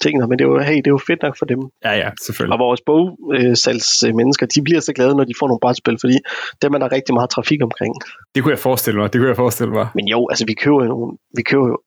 [0.00, 1.60] ting, men det var, hey, det var fedt nok for dem.
[1.84, 2.54] Ja, ja, selvfølgelig.
[2.54, 6.18] Og vores bogsalgsmennesker, de bliver så glade, når de får nogle brætspil, fordi
[6.62, 7.94] dem er der rigtig meget trafik omkring.
[8.34, 9.86] Det kunne jeg forestille mig, det kunne jeg forestille mig.
[9.94, 11.78] Men jo, altså vi køber jo, nogle, vi køber jo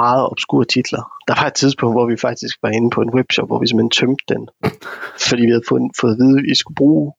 [0.00, 1.02] meget obskure titler.
[1.28, 3.96] Der var et tidspunkt, hvor vi faktisk var inde på en webshop, hvor vi simpelthen
[4.00, 4.42] tømte den,
[5.28, 7.12] fordi vi havde fået, fået at vide, at vi skulle bruge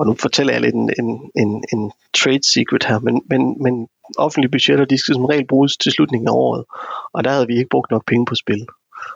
[0.00, 1.82] og nu fortæller jeg lidt en, en, en, en
[2.20, 3.74] trade secret her, men, men, men
[4.18, 6.64] offentlige budgetter, de skal som regel bruges til slutningen af året,
[7.14, 8.66] og der havde vi ikke brugt nok penge på spil.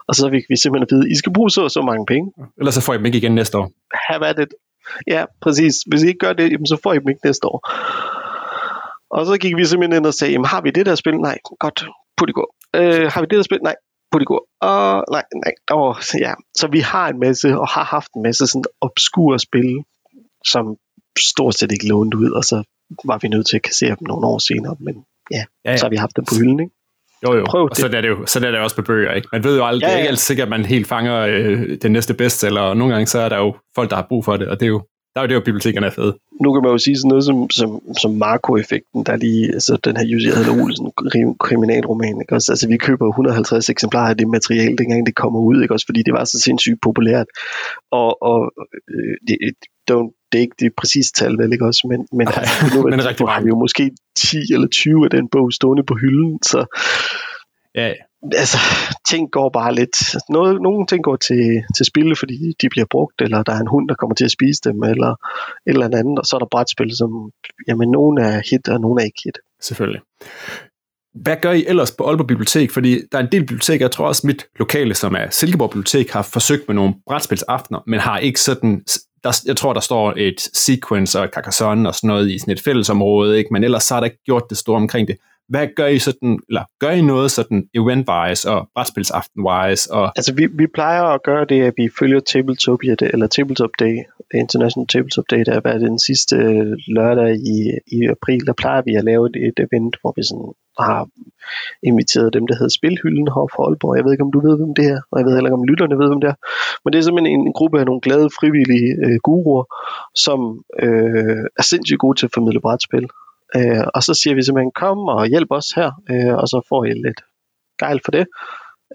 [0.08, 2.32] Og så fik vi simpelthen at vide, I skal bruge så og så mange penge.
[2.58, 3.70] Ellers så får I dem ikke igen næste år.
[4.08, 4.54] Have at it.
[5.06, 5.74] Ja, præcis.
[5.86, 7.58] Hvis I ikke gør det, så får I dem ikke næste år.
[9.10, 11.16] Og så gik vi simpelthen ind og sagde, jamen, har vi det der spil?
[11.16, 11.84] Nej, godt,
[12.16, 12.54] put det gå.
[12.76, 13.58] Øh, har vi det der spil?
[13.62, 13.74] Nej,
[14.10, 14.46] put det gå.
[14.60, 16.32] Og nej, nej, oh, ja.
[16.56, 19.84] Så vi har en masse, og har haft en masse sådan obskure spil,
[20.44, 20.76] som
[21.18, 22.62] stort set ikke lånt ud, og så
[23.04, 24.94] var vi nødt til at kassere dem nogle år senere, men
[25.30, 25.76] ja, ja, ja.
[25.76, 26.74] så har vi haft dem på hylden, ikke?
[27.24, 27.44] Jo, jo.
[27.44, 29.28] Prøv og så er det jo, så er det også med bøger, ikke?
[29.32, 29.92] Man ved jo aldrig, ja, ja.
[29.92, 32.94] det er ikke altid sikkert, at man helt fanger øh, den næste bestseller, og nogle
[32.94, 34.82] gange så er der jo folk, der har brug for det, og det er jo,
[35.14, 36.18] der er jo det, jo bibliotekerne er fede.
[36.42, 37.70] Nu kan man jo sige sådan noget som, som,
[38.02, 40.92] som Marco-effekten, der er lige, altså den her Jussi Adler Olsen
[41.40, 42.52] kriminalroman, ikke også?
[42.52, 45.86] Altså vi køber 150 eksemplarer af det materiale, dengang det kommer ud, ikke også?
[45.86, 47.26] Fordi det var så sindssygt populært.
[47.92, 48.52] Og, og
[48.94, 49.36] øh, det,
[49.90, 51.86] don't, det er ikke det præcise tal, vel ikke også?
[51.90, 55.28] Men, men, Ej, nu, men rigtig har vi jo måske 10 eller 20 af den
[55.28, 56.60] bog stående på hylden, så
[57.74, 57.92] ja
[58.32, 58.58] altså,
[59.10, 62.86] ting går bare lidt, altså, noget, nogle ting går til, til spil, fordi de bliver
[62.90, 65.16] brugt, eller der er en hund, der kommer til at spise dem, eller et
[65.66, 67.30] eller andet, og så er der brætspil, som,
[67.68, 69.38] jamen, nogle er hit, og nogle er ikke hit.
[69.62, 70.00] Selvfølgelig.
[71.14, 72.70] Hvad gør I ellers på Aalborg Bibliotek?
[72.70, 76.10] Fordi der er en del biblioteker, jeg tror også mit lokale, som er Silkeborg Bibliotek,
[76.10, 78.84] har forsøgt med nogle brætspilsaftener, men har ikke sådan
[79.24, 82.60] der, jeg tror, der står et sequence og Carcassonne og sådan noget i sådan et
[82.60, 83.48] fællesområde, ikke?
[83.52, 85.16] men ellers så har der ikke gjort det store omkring det.
[85.48, 89.92] Hvad gør I sådan, eller gør I noget sådan event-wise og brætspilsaften-wise?
[89.92, 90.12] Og...
[90.16, 93.98] Altså vi, vi plejer at gøre det, at vi følger Tabletopia, eller Tabletop Day,
[94.34, 97.56] International Tabletop Day, der er den sidste øh, lørdag i,
[97.96, 101.08] i april, der plejer vi at lave et, et event, hvor vi sådan har
[101.82, 103.96] inviteret dem, der hedder Spilhylden her fra Aalborg.
[103.96, 105.68] Jeg ved ikke, om du ved, hvem det er, og jeg ved heller ikke, om
[105.70, 106.38] lytterne ved, hvem det er.
[106.82, 109.64] Men det er simpelthen en, en gruppe af nogle glade, frivillige øh, guruer,
[110.26, 110.40] som
[110.84, 113.06] øh, er sindssygt gode til at formidle brætspil.
[113.56, 116.84] Øh, og så siger vi simpelthen, kom og hjælp os her, øh, og så får
[116.84, 117.20] I lidt
[117.78, 118.26] gejl for det.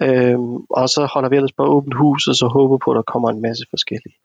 [0.06, 3.12] Øh, og så holder vi ellers på åbent hus, og så håber på, at der
[3.14, 4.16] kommer en masse forskellige.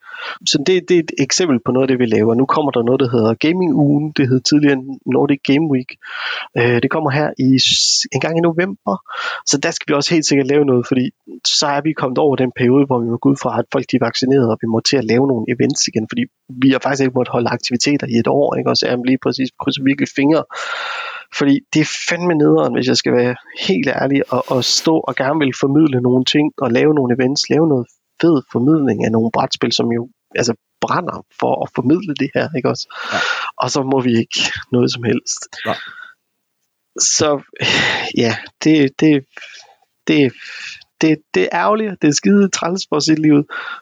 [0.47, 2.35] Så det, det er et eksempel på noget af det, vi laver.
[2.35, 4.13] Nu kommer der noget, der hedder Gaming-ugen.
[4.17, 4.79] Det hed tidligere
[5.15, 5.91] Nordic Game Week.
[6.59, 7.51] Øh, det kommer her i
[8.15, 8.95] en gang i november.
[9.51, 11.05] Så der skal vi også helt sikkert lave noget, fordi
[11.45, 13.85] så er vi kommet over den periode, hvor vi må gå ud fra, at folk
[13.91, 16.25] de er vaccineret, og vi må til at lave nogle events igen, fordi
[16.63, 18.55] vi har faktisk ikke måttet holde aktiviteter i et år.
[18.59, 18.71] Ikke?
[18.71, 20.45] Og så er vi lige præcis krydser virkelig fingre
[21.39, 23.35] fordi det er fandme nederen, hvis jeg skal være
[23.69, 27.51] helt ærlig, og, og stå og gerne vil formidle nogle ting, og lave nogle events,
[27.51, 27.87] lave noget
[28.21, 32.69] fed formidling af nogle brætspil, som jo altså brænder for at formidle det her, ikke
[32.69, 32.87] også?
[33.13, 33.19] Ja.
[33.63, 34.41] Og så må vi ikke
[34.73, 35.43] noget som helst.
[35.67, 35.75] Ja.
[36.99, 37.43] Så
[38.17, 39.25] ja, det, det,
[40.07, 40.33] det,
[41.01, 43.37] det, det er ærgerligt, det er skide træls for sit liv,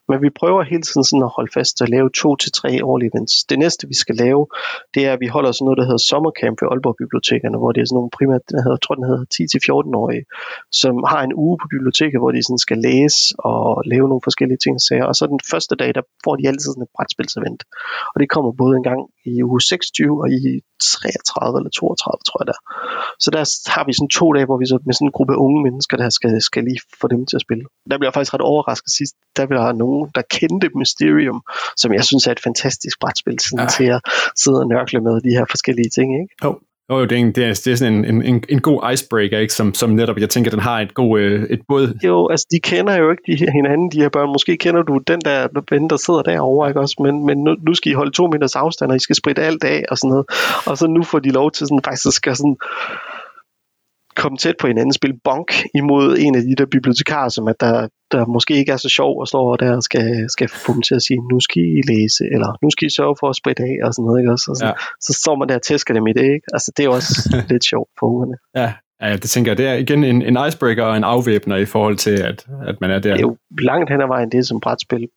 [0.08, 3.10] men vi prøver hele tiden sådan at holde fast og lave to til tre årlige
[3.12, 3.34] events.
[3.50, 4.42] Det næste vi skal lave,
[4.94, 7.80] det er at vi holder sådan noget, der hedder sommercamp ved Aalborg Bibliotekerne, hvor det
[7.80, 10.24] er sådan nogle primært, jeg, hedder, jeg tror den hedder 10-14-årige,
[10.80, 13.20] som har en uge på biblioteket, hvor de sådan skal læse
[13.50, 15.06] og lave nogle forskellige ting og sager.
[15.10, 17.62] Og så den første dag, der får de altid sådan et brætspilsevent.
[18.12, 22.38] Og det kommer både en gang i uge 26 og i 33 eller 32, tror
[22.42, 22.58] jeg der.
[23.24, 23.42] Så der
[23.74, 26.08] har vi sådan to dage, hvor vi så med sådan en gruppe unge mennesker, der
[26.18, 27.64] skal, skal lige få dem til at spille.
[27.90, 29.14] Der bliver jeg faktisk ret overrasket sidst.
[29.36, 31.38] Der vil der nogen, der kendte Mysterium,
[31.82, 33.70] som jeg synes er et fantastisk brætspil, sådan ja.
[33.78, 34.00] til at
[34.42, 36.08] sidde og nørkle med de her forskellige ting.
[36.20, 36.34] Ikke?
[36.44, 36.50] Jo,
[36.98, 39.38] jo, det, er, en, det, er, det er sådan en, en, en en god icebreaker,
[39.38, 39.54] ikke?
[39.54, 41.98] Som, som netop, jeg tænker, den har et god, øh, et både...
[42.04, 44.28] Jo, altså de kender jo ikke de her, hinanden, de her børn.
[44.28, 46.96] Måske kender du den der ven, der sidder derovre, ikke også?
[47.00, 49.64] Men, men nu, nu skal I holde to meters afstand, og I skal spritte alt
[49.64, 50.26] af og sådan noget.
[50.66, 52.56] Og så nu får de lov til sådan, faktisk skal sådan
[54.16, 57.88] komme tæt på hinanden, spille bonk imod en af de der bibliotekarer, som at der,
[58.12, 60.94] der måske ikke er så sjov og står der og skal, skal få dem til
[60.94, 63.74] at sige, nu skal I læse, eller nu skal I sørge for at spritte af,
[63.86, 64.32] og sådan noget, ikke?
[64.32, 64.72] Og så, ja.
[65.00, 66.46] så står man der og tæsker dem i det, ikke?
[66.52, 67.12] Altså, det er også
[67.52, 68.36] lidt sjovt for ungerne.
[68.62, 68.72] Ja,
[69.02, 71.96] Ja, det tænker jeg, det er igen en, en icebreaker og en afvæbner i forhold
[71.96, 73.12] til, at, at man er der.
[73.12, 75.08] Det er jo langt hen ad vejen det, som brætspil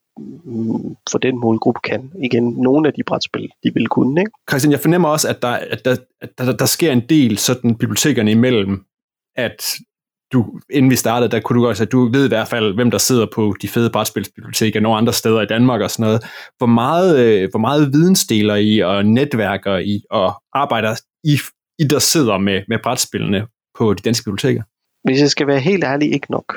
[1.12, 2.12] for den målgruppe kan.
[2.24, 4.22] Igen, nogle af de brætspil, de vil kunne.
[4.22, 4.32] Ikke?
[4.50, 7.76] Christian, jeg fornemmer også, at der, at der, at der, der sker en del sådan
[7.76, 8.86] bibliotekerne imellem,
[9.36, 9.76] at
[10.34, 12.92] du, inden vi startede, der kunne du også, at du ved i hvert fald, hvem
[12.92, 16.24] der sidder på de fede brætspilsbiblioteker, nogle andre steder i Danmark og sådan noget.
[16.58, 21.38] Hvor meget, øh, hvor meget vidensdeler I og netværker I og arbejder I,
[21.80, 23.48] I der sidder med, med brætspillene
[23.78, 24.64] på de danske biblioteker?
[25.04, 26.56] Hvis jeg skal være helt ærlig, ikke nok.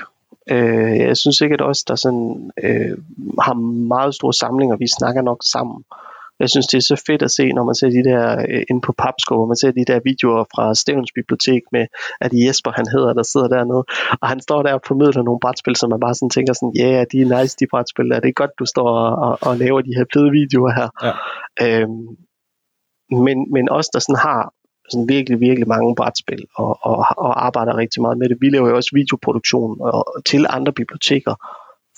[0.50, 2.98] Øh, jeg synes ikke, at os, der sådan, øh,
[3.40, 3.54] har
[3.94, 5.84] meget store samlinger, vi snakker nok sammen.
[6.40, 8.80] Jeg synes, det er så fedt at se, når man ser de der øh, inde
[8.80, 11.87] på Papsko, hvor man ser de der videoer fra Stævns Bibliotek med,
[12.20, 13.84] at Jesper han hedder, der sidder dernede,
[14.22, 16.90] og han står der og formidler nogle brætspil, som man bare sådan tænker sådan, ja,
[16.92, 19.80] yeah, de er nice, de brætspil, er det godt, du står og, og, og laver
[19.80, 20.88] de her fede videoer her.
[21.06, 21.12] Ja.
[21.64, 22.06] Øhm,
[23.26, 24.52] men, men os, der sådan har
[24.90, 28.37] sådan virkelig, virkelig mange brætspil og, og, og arbejder rigtig meget med det.
[28.40, 31.35] Vi laver jo også videoproduktion og, til andre biblioteker.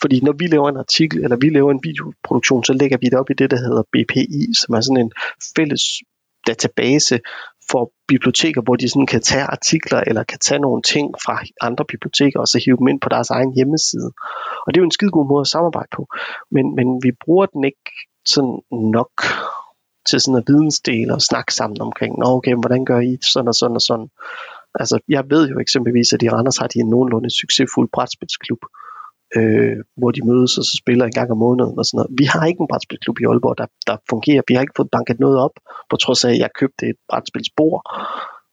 [0.01, 3.19] Fordi når vi laver en artikel, eller vi laver en videoproduktion, så lægger vi det
[3.19, 5.13] op i det, der hedder BPI, som er sådan en
[5.57, 5.83] fælles
[6.47, 7.21] database
[7.71, 11.85] for biblioteker, hvor de sådan kan tage artikler eller kan tage nogle ting fra andre
[11.85, 14.11] biblioteker og så hive dem ind på deres egen hjemmeside.
[14.67, 16.07] Og det er jo en skide god måde at samarbejde på.
[16.51, 17.91] Men, men vi bruger den ikke
[18.27, 19.13] sådan nok
[20.09, 23.55] til sådan at vidensdele og snakke sammen omkring, Nå, okay, hvordan gør I sådan og
[23.55, 24.09] sådan og sådan.
[24.81, 28.63] Altså, jeg ved jo eksempelvis, at i Randers har de en nogenlunde succesfuld brætspilsklub,
[29.37, 32.19] øh, hvor de mødes og så spiller en gang om måneden og sådan noget.
[32.21, 34.43] Vi har ikke en brætspilsklub i Aalborg, der, der fungerer.
[34.49, 35.55] Vi har ikke fået banket noget op,
[35.91, 37.81] på trods af, at jeg købte et brætspilsbord.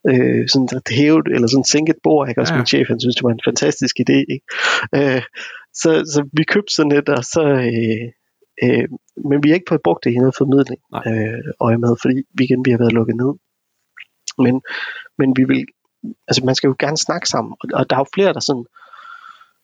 [0.10, 2.41] Øh, sådan et hævet, eller sådan et sænket bord, ikke?
[2.41, 2.60] Også ja.
[2.60, 4.45] min chef, han synes, det var en fantastisk idé, ikke?
[4.97, 5.21] Øh,
[5.81, 8.05] så, så vi købte sådan et, og så, øh,
[8.63, 8.87] Øh,
[9.29, 12.65] men vi har ikke fået brugt det i noget formidling øh, øje med, fordi igen
[12.65, 13.31] vi har været lukket ned.
[14.45, 14.61] Men,
[15.19, 15.65] men vi vil,
[16.27, 18.65] altså man skal jo gerne snakke sammen, og, og der er jo flere, der sådan,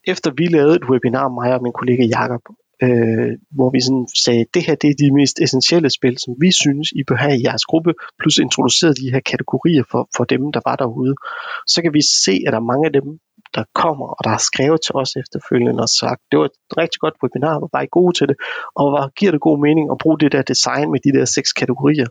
[0.08, 2.43] efter vi lavede et webinar, mig og min kollega Jakob,
[2.84, 6.49] øh, hvor vi sådan sagde, det her det er de mest essentielle spil, som vi
[6.63, 10.51] synes, I bør have i jeres gruppe, plus introduceret de her kategorier for, for dem,
[10.56, 11.15] der var derude.
[11.67, 13.08] Så kan vi se, at der er mange af dem,
[13.56, 17.00] der kommer, og der har skrevet til os efterfølgende og sagt, det var et rigtig
[17.00, 18.38] godt webinar, var bare gode til det,
[18.76, 21.54] og var, giver det god mening at bruge det der design med de der seks
[21.54, 22.10] kategorier,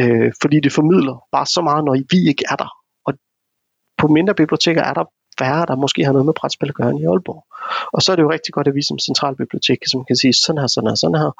[0.00, 2.70] øh, fordi det formidler bare så meget, når vi ikke er der.
[3.06, 3.12] Og
[4.00, 5.04] på mindre biblioteker er der
[5.38, 7.42] færre, der måske har noget med brætspil at gøre end i Aalborg.
[7.94, 10.60] Og så er det jo rigtig godt, at vi som centralbibliotek som kan sige, sådan
[10.60, 11.30] her, sådan her, sådan her,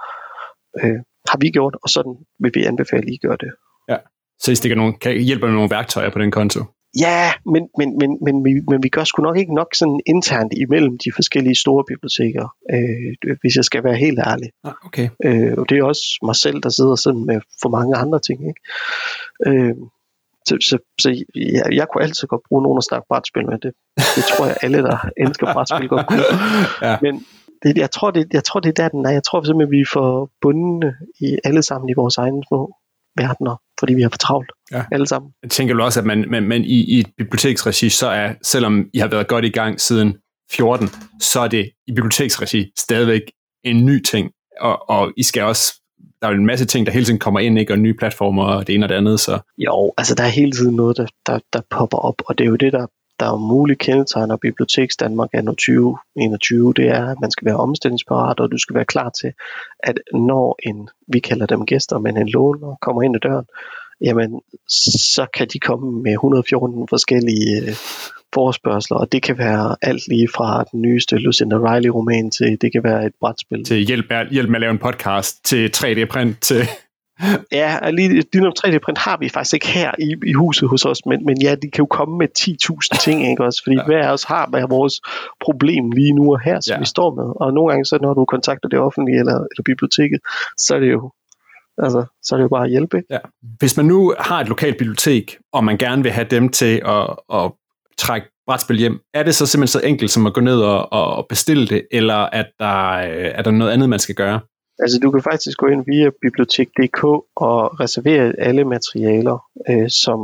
[0.81, 0.99] øh,
[1.31, 3.51] har vi gjort, og sådan vil vi anbefale, at I gør det.
[3.89, 3.99] Ja,
[4.43, 6.61] så I stikker nogle, kan hjælpe med nogle værktøjer på den konto?
[7.01, 10.53] Ja, men, men, men, men, vi, men vi gør sgu nok ikke nok sådan internt
[10.57, 14.51] imellem de forskellige store biblioteker, øh, hvis jeg skal være helt ærlig.
[14.65, 15.09] Ah, okay.
[15.25, 18.39] Øh, og det er også mig selv, der sidder sådan med for mange andre ting.
[18.49, 18.61] Ikke?
[19.47, 19.75] Øh,
[20.49, 23.73] så, så, så jeg, jeg kunne altid godt bruge nogen at snakke brætspil med det.
[24.17, 26.25] Det tror jeg alle, der elsker brætspil, godt kunne.
[26.89, 26.97] ja.
[27.03, 27.25] Men
[27.63, 29.11] det, jeg, tror, det, jeg tror, det er der, den er.
[29.11, 32.75] Jeg tror simpelthen, vi får bundne i alle sammen i vores egne små
[33.17, 34.85] verdener, fordi vi har for travlt ja.
[34.93, 35.33] alle sammen.
[35.43, 38.87] Jeg tænker du også, at man, man, man i, i et biblioteksregi, så er, selvom
[38.95, 40.17] I har været godt i gang siden
[40.51, 40.89] 14,
[41.21, 43.23] så er det i biblioteksregi stadigvæk
[43.65, 45.81] en ny ting, og, og I skal også
[46.23, 47.73] der er en masse ting, der hele tiden kommer ind, ikke?
[47.73, 49.21] og nye platformer og det ene og det andet.
[49.21, 49.39] Så.
[49.59, 52.49] Jo, altså der er hele tiden noget, der, der, der popper op, og det er
[52.49, 52.87] jo det, der,
[53.21, 58.41] der er muligt kendetegner Biblioteks Danmark anno 2021, det er, at man skal være omstillingsparat,
[58.41, 59.33] og du skal være klar til,
[59.83, 63.47] at når en, vi kalder dem gæster, men en låner kommer ind ad døren,
[64.01, 67.75] jamen, så kan de komme med 114 forskellige øh,
[68.35, 72.85] forespørgseler, og det kan være alt lige fra den nyeste Lucinda Riley-roman til, det kan
[72.85, 73.65] være et brætspil.
[73.65, 76.69] Til hjælp med, hjælp med at lave en podcast, til 3D-print, til
[77.53, 81.07] Ja, og lige Dynamo 3D-print har vi faktisk ikke her i, i huset hos os,
[81.07, 83.61] men, men ja, de kan jo komme med 10.000 ting, ikke også?
[83.65, 83.85] Fordi ja.
[83.87, 85.01] hver af os har hvad vores
[85.45, 86.79] problem lige nu og her, som ja.
[86.79, 87.29] vi står med.
[87.43, 90.21] Og nogle gange, så når du kontakter det offentlige eller, eller biblioteket,
[90.59, 91.13] så er det jo
[91.79, 93.03] Altså, så er det jo bare at hjælpe.
[93.11, 93.19] Ja.
[93.59, 97.17] Hvis man nu har et lokalt bibliotek, og man gerne vil have dem til at,
[97.33, 97.53] at
[97.99, 101.27] trække brætspil hjem, er det så simpelthen så enkelt som at gå ned og, og
[101.29, 102.97] bestille det, eller er der,
[103.39, 104.41] er der noget andet, man skal gøre?
[104.79, 107.05] Altså du kan faktisk gå ind via bibliotek.dk
[107.37, 109.39] og reservere alle materialer,
[109.71, 110.19] øh, som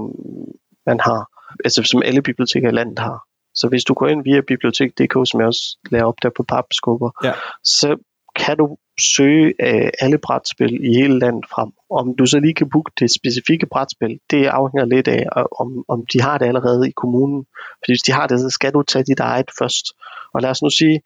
[0.86, 1.28] man har,
[1.64, 3.18] altså som alle biblioteker i landet har.
[3.54, 7.10] Så hvis du går ind via bibliotek.dk, som jeg også laver op der på papskubber,
[7.24, 7.32] ja.
[7.64, 7.96] så
[8.44, 8.76] kan du
[9.16, 11.70] søge øh, alle brætspil i hele landet frem.
[11.90, 15.26] Om du så lige kan booke det specifikke brætspil, det afhænger lidt af,
[15.60, 17.46] om, om de har det allerede i kommunen.
[17.78, 19.86] Fordi hvis de har det, så skal du tage dit eget først.
[20.34, 21.00] Og lad os nu sige,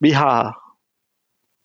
[0.00, 0.40] vi har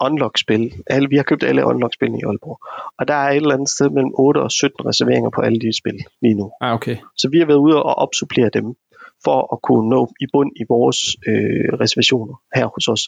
[0.05, 0.73] unlock-spil.
[0.87, 2.57] Alle, vi har købt alle unlock-spil i Aalborg.
[2.99, 5.77] Og der er et eller andet sted mellem 8 og 17 reserveringer på alle de
[5.77, 6.51] spil lige nu.
[6.61, 6.97] Ah, okay.
[7.17, 8.75] Så vi har været ude og opsupplere dem
[9.23, 13.03] for at kunne nå i bund i vores øh, reservationer her hos os.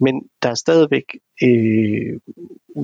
[0.00, 1.06] Men der er stadigvæk,
[1.42, 2.12] øh,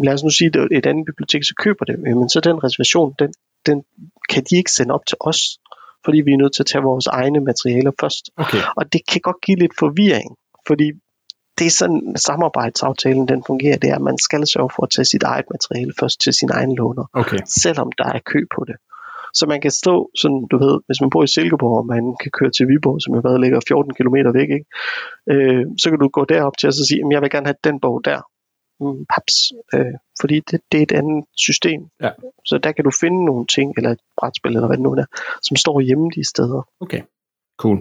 [0.05, 3.15] lad os nu sige, at et andet bibliotek så køber det, men så den reservation,
[3.19, 3.33] den,
[3.67, 3.83] den
[4.29, 5.41] kan de ikke sende op til os,
[6.05, 8.25] fordi vi er nødt til at tage vores egne materialer først.
[8.37, 8.63] Okay.
[8.77, 10.31] Og det kan godt give lidt forvirring,
[10.67, 10.93] fordi
[11.59, 15.05] det er sådan samarbejdsaftalen den fungerer, det er, at man skal sørge for at tage
[15.05, 17.39] sit eget materiale først til sin egen låner, okay.
[17.47, 18.77] selvom der er kø på det.
[19.35, 22.31] Så man kan stå sådan, du ved, hvis man bor i Silkeborg, og man kan
[22.39, 24.69] køre til Viborg, som jo været ligger 14 km væk, ikke?
[25.33, 27.65] Øh, så kan du gå derop til at så sige, at jeg vil gerne have
[27.65, 28.21] den bog der.
[28.81, 29.37] Mm, paps.
[29.75, 31.81] Øh, fordi det, det er et andet system.
[32.03, 32.11] Ja.
[32.45, 35.05] Så der kan du finde nogle ting, eller et brætspil, eller hvad det nu er,
[35.43, 36.63] som står hjemme de steder.
[36.81, 37.03] Okay,
[37.59, 37.79] cool.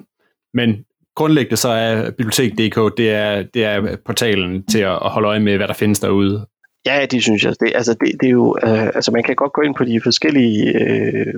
[0.53, 0.85] Men
[1.15, 5.67] grundlæggende så er bibliotek.dk, det er, det er portalen til at holde øje med, hvad
[5.67, 6.45] der findes derude,
[6.85, 7.53] Ja, det synes jeg.
[7.59, 10.01] Det, altså, det, det er jo, øh, altså man kan godt gå ind på de
[10.01, 11.33] forskellige øh,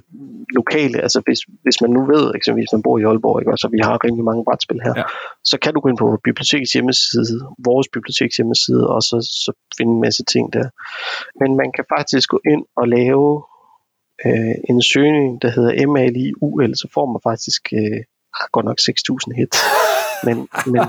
[0.56, 3.68] lokale, altså hvis, hvis man nu ved, eksempelvis man bor i Aalborg, ikke, og så
[3.68, 5.04] vi har rimelig mange brætspil her, ja.
[5.44, 9.94] så kan du gå ind på bibliotekets hjemmeside, vores biblioteks hjemmeside, og så, så finde
[9.94, 10.68] en masse ting der.
[11.42, 13.44] Men man kan faktisk gå ind og lave
[14.26, 18.02] øh, en søgning, der hedder MALIUL, så får man faktisk øh,
[18.56, 19.58] godt nok 6.000 hits.
[20.28, 20.38] Men,
[20.74, 20.84] men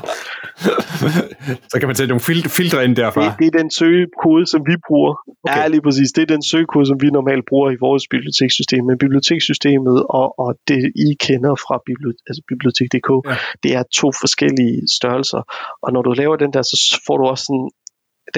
[1.71, 3.25] så kan man sætte nogle fil- filtre ind derfra.
[3.25, 5.13] Det, det er den søgekode, som vi bruger.
[5.45, 5.57] Okay.
[5.57, 6.09] Ja, lige præcis.
[6.17, 8.83] Det er den søgekode, som vi normalt bruger i vores bibliotekssystem.
[8.89, 13.37] Men bibliotekssystemet og, og det, I kender fra bibliotek, altså bibliotek.dk, ja.
[13.63, 15.43] det er to forskellige størrelser.
[15.85, 17.69] Og når du laver den der, så får du også sådan,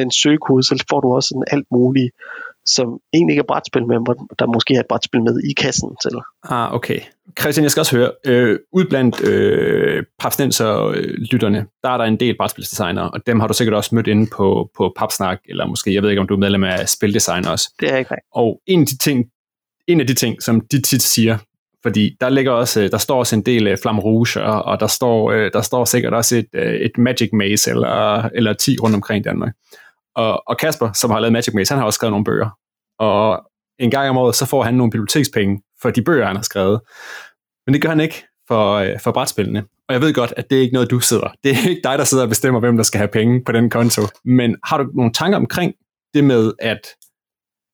[0.00, 2.11] den søgekode, så får du også sådan alt muligt
[2.66, 5.90] som egentlig ikke er brætspil med, hvor der måske er et brætspil med i kassen
[6.03, 6.12] til.
[6.42, 7.00] Ah, okay.
[7.40, 12.37] Christian, jeg skal også høre, øh, ud blandt øh, Papstenser-lytterne, der er der en del
[12.37, 16.03] brætspilsdesignere, og dem har du sikkert også mødt inde på, på Papsnak, eller måske, jeg
[16.03, 17.74] ved ikke, om du er medlem af Spildesign også.
[17.81, 18.29] Det er ikke rigtigt.
[18.35, 19.24] Og en af de ting,
[19.87, 21.38] en af de ting, som de tit siger,
[21.83, 24.87] fordi der ligger også, der står også en del uh, Flam Rouge, og, og der,
[24.87, 26.48] står, uh, der står sikkert også et,
[26.85, 29.53] et Magic Maze eller, eller 10 rundt omkring Danmark.
[30.16, 32.50] Og, og Kasper, som har lavet Magic Maze, han har også skrevet nogle bøger.
[32.98, 36.42] Og en gang om året, så får han nogle bibliotekspenge for de bøger, han har
[36.42, 36.81] skrevet.
[37.66, 39.64] Men det gør han ikke for, øh, for brætspillene.
[39.88, 41.29] Og jeg ved godt, at det er ikke noget, du sidder.
[41.44, 43.70] Det er ikke dig, der sidder og bestemmer, hvem der skal have penge på den
[43.70, 44.03] konto.
[44.24, 45.74] Men har du nogle tanker omkring
[46.14, 46.81] det med, at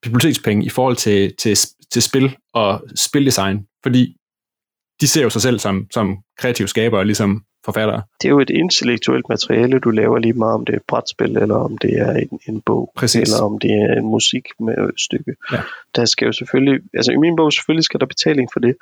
[0.03, 1.57] bibliotekspenge i forhold til, til,
[1.93, 3.67] til spil og spildesign?
[3.83, 4.17] Fordi
[5.01, 8.03] de ser jo sig selv som, som kreative skabere, ligesom forfattere.
[8.23, 11.37] Det er jo et intellektuelt materiale, du laver lige meget, om det er et brætspil,
[11.37, 13.23] eller om det er en, en bog, Præcis.
[13.23, 15.37] eller om det er en musik med et stykke.
[15.53, 15.61] Ja.
[15.97, 18.77] Der skal jo selvfølgelig, altså i min bog selvfølgelig skal der betaling for det,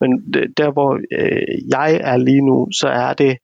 [0.00, 3.38] men det, der hvor øh, jeg er lige nu, så er det,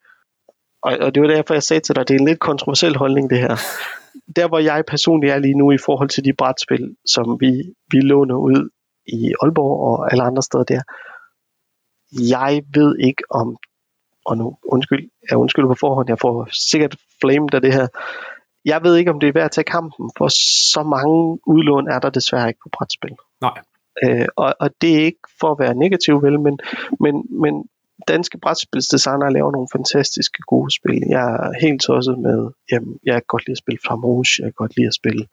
[0.83, 3.31] og, og det var derfor jeg sagde til dig, det er en lidt kontroversiel holdning
[3.31, 3.57] det her.
[4.37, 8.01] der hvor jeg personligt er lige nu i forhold til de brætspil, som vi, vi
[8.01, 8.68] låner ud
[9.07, 10.83] i Aalborg og alle andre steder der,
[12.12, 13.57] jeg ved ikke om
[14.27, 17.87] og nu undskyld, jeg undskylder på forhånd, jeg får sikkert flamed af det her.
[18.65, 20.29] Jeg ved ikke, om det er værd at tage kampen, for
[20.73, 23.17] så mange udlån er der desværre ikke på brætspil.
[23.41, 23.59] Nej.
[24.05, 26.59] Øh, og, og det er ikke for at være negativ, vel, men,
[27.01, 27.55] men, men
[28.09, 31.03] danske brætspilsdesignere laver nogle fantastiske gode spil.
[31.09, 34.61] Jeg er helt tosset med, jamen, jeg kan godt lide at spille Flamouche, jeg kan
[34.62, 35.25] godt lide at spille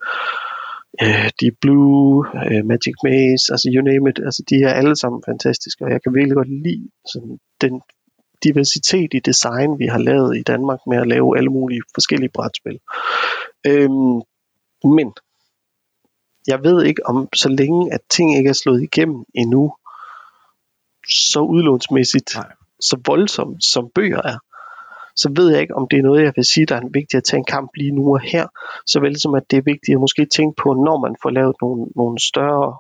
[1.04, 5.24] øh, Deep Blue, øh, Magic Maze, altså you name it, altså de er alle sammen
[5.30, 7.82] fantastiske, og jeg kan virkelig godt lide sådan, den
[8.44, 12.80] diversitet i design, vi har lavet i Danmark med at lave alle mulige forskellige brætspil.
[13.68, 14.22] Øhm,
[14.84, 15.14] men
[16.48, 19.74] jeg ved ikke om, så længe at ting ikke er slået igennem endnu,
[21.10, 22.52] så udlånsmæssigt, Nej.
[22.80, 24.38] så voldsomt som bøger er,
[25.16, 27.24] så ved jeg ikke, om det er noget, jeg vil sige, der er vigtigt at
[27.24, 28.48] tage en kamp lige nu og her,
[28.86, 31.56] så vel som at det er vigtigt at måske tænke på, når man får lavet
[31.62, 32.78] nogle, nogle større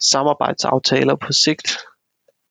[0.00, 1.68] samarbejdsaftaler på sigt.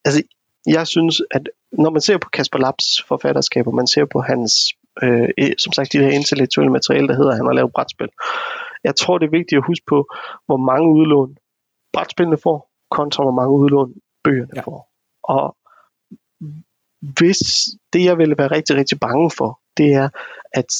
[0.06, 0.22] Altså,
[0.68, 4.54] jeg synes, at når man ser på Kasper Labs forfatterskab, og man ser på hans,
[5.04, 8.10] øh, som sagt, de her intellektuelle materiale, der hedder, at han har lavet brætspil.
[8.84, 10.08] Jeg tror, det er vigtigt at huske på,
[10.46, 11.38] hvor mange udlån
[11.94, 14.62] brætspillene får, kontra hvor mange udlån bøgerne ja.
[14.62, 14.90] får.
[15.24, 15.58] Og
[17.00, 17.40] hvis
[17.94, 20.10] det, jeg ville være rigtig, rigtig bange for, det er,
[20.54, 20.72] at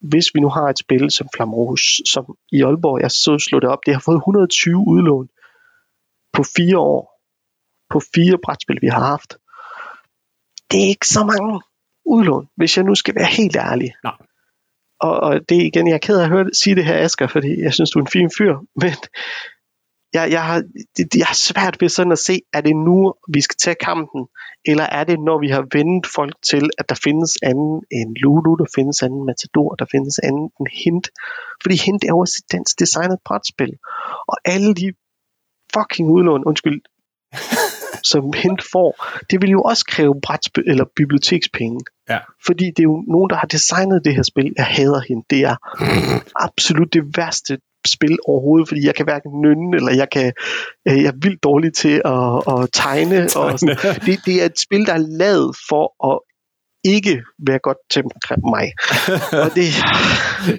[0.00, 3.68] hvis vi nu har et spil som Flamrose, som i Aalborg, jeg så slå det
[3.68, 5.28] op, det har fået 120 udlån
[6.32, 7.11] på fire år,
[7.92, 9.30] på fire brætspil, vi har haft.
[10.70, 11.60] Det er ikke så mange
[12.04, 13.92] udlån, hvis jeg nu skal være helt ærlig.
[14.04, 14.16] Nej.
[15.00, 17.26] Og, og det er igen, jeg er ked af at høre sige det her, Asger,
[17.26, 18.94] fordi jeg synes, du er en fin fyr, men
[20.14, 20.62] jeg, jeg, har,
[21.16, 24.26] jeg har svært ved sådan at se, er det nu, vi skal tage kampen,
[24.64, 28.54] eller er det, når vi har vendt folk til, at der findes anden end Lulu,
[28.54, 31.06] der findes anden Matador, der findes anden end Hint.
[31.62, 33.72] Fordi Hint er jo også et dansk designet brætspil.
[34.28, 34.92] Og alle de
[35.74, 36.80] fucking udlån, undskyld,
[38.04, 41.80] som Hint får, det vil jo også kræve brætspil eller bibliotekspenge.
[42.08, 42.18] Ja.
[42.46, 44.52] Fordi det er jo nogen, der har designet det her spil.
[44.56, 45.24] Jeg hader Hint.
[45.30, 45.56] Det er
[46.46, 50.32] absolut det værste spil overhovedet, fordi jeg kan hverken nynne, eller jeg kan
[50.88, 53.22] øh, jeg er vildt dårlig til at, at tegne.
[53.36, 53.76] og sådan.
[54.06, 56.18] Det, det er et spil, der er lavet for at
[56.84, 58.02] ikke være godt til
[58.54, 58.72] mig.
[59.44, 59.66] Og det,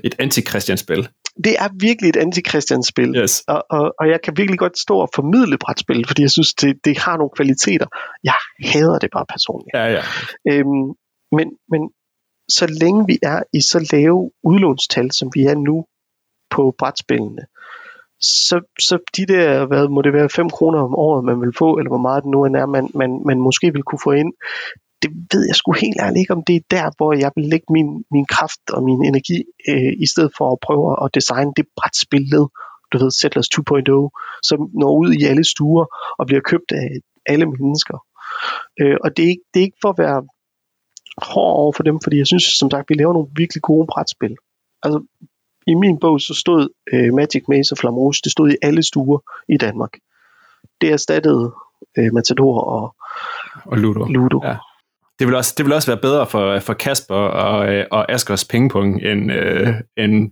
[0.03, 0.41] Et anti
[0.77, 1.09] spil.
[1.43, 2.41] det er virkelig et anti
[2.83, 3.15] spil.
[3.17, 3.43] Yes.
[3.47, 6.85] Og, og, og jeg kan virkelig godt stå og formidle brætspil, fordi jeg synes, det,
[6.85, 7.87] det har nogle kvaliteter.
[8.23, 9.73] Jeg hader det bare personligt.
[9.73, 10.01] Ja, ja.
[10.49, 10.87] Øhm,
[11.31, 11.81] men, men
[12.49, 15.85] så længe vi er i så lave udlånstal, som vi er nu
[16.49, 17.41] på brætspillene,
[18.23, 21.77] så, så de der, hvad må det være, 5 kroner om året, man vil få,
[21.77, 24.33] eller hvor meget det nu er, man, man, man måske vil kunne få ind,
[25.03, 27.65] det ved jeg sgu helt ærligt ikke, om det er der, hvor jeg vil lægge
[27.69, 29.39] min, min kraft og min energi,
[29.69, 32.45] øh, i stedet for at prøve at designe det brætspillet,
[32.91, 35.85] du ved, Settlers 2.0, som når ud i alle stuer
[36.19, 36.87] og bliver købt af
[37.25, 37.97] alle mennesker.
[38.81, 40.19] Øh, og det er, ikke, det er ikke for at være
[41.33, 44.35] hård over for dem, fordi jeg synes, som sagt, vi laver nogle virkelig gode brætspil.
[44.83, 44.99] Altså,
[45.67, 49.19] i min bog så stod øh, Magic Maze og Flamrose, det stod i alle stuer
[49.49, 49.93] i Danmark.
[50.81, 51.53] Det erstattede
[51.97, 52.95] øh, Matador og
[53.65, 54.05] Og Ludo.
[54.05, 54.39] Ludo.
[54.43, 54.57] Ja.
[55.23, 58.45] Det vil, også, det vil også være bedre for, for Kasper og, øh, og Askers
[58.45, 59.67] pengepung end, øh,
[59.97, 60.31] end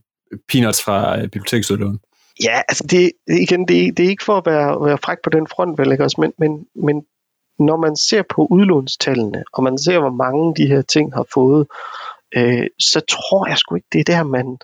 [0.49, 1.99] peanuts fra øh, biblioteksudlån.
[2.43, 5.47] Ja, altså det, igen, det, det er ikke for at være, være fræk på den
[5.47, 6.21] front, vel, ikke også?
[6.21, 7.03] Men, men, men
[7.59, 11.67] når man ser på udlånstallene, og man ser, hvor mange de her ting har fået,
[12.37, 14.57] øh, så tror jeg sgu ikke, det er der, man,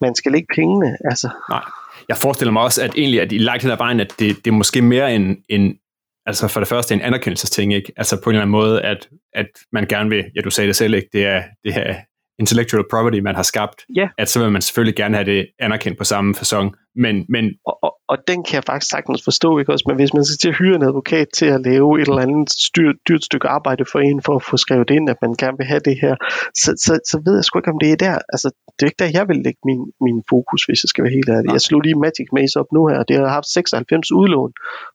[0.00, 0.96] man skal lægge pengene.
[1.04, 1.64] Altså, Nej.
[2.08, 4.46] Jeg forestiller mig også, at egentlig at i langt hen ad vejen, at det, det
[4.46, 5.78] er måske mere en, en,
[6.26, 7.92] altså for det første en anerkendelsesting, ikke?
[7.96, 10.76] Altså på en eller anden måde, at, at man gerne vil, ja du sagde det
[10.76, 11.08] selv, ikke?
[11.12, 11.94] Det er, det her
[12.38, 14.08] intellectual property, man har skabt, Ja.
[14.18, 16.74] at så vil man selvfølgelig gerne have det anerkendt på samme fasong,
[17.04, 19.84] men, men og, og, og den kan jeg faktisk sagtens forstå, ikke også?
[19.88, 22.50] Men hvis man skal til at hyre en advokat til at lave et eller andet
[22.68, 25.66] styr, dyrt stykke arbejde for en, for at få skrevet ind, at man gerne vil
[25.72, 26.14] have det her,
[26.62, 28.16] så, så, så ved jeg sgu ikke, om det er der.
[28.34, 31.16] Altså, det er ikke der, jeg vil lægge min, min fokus, hvis jeg skal være
[31.18, 31.46] helt ærlig.
[31.48, 31.54] Nej.
[31.56, 34.52] Jeg slog lige Magic Maze op nu her, og det har haft 96 udlån,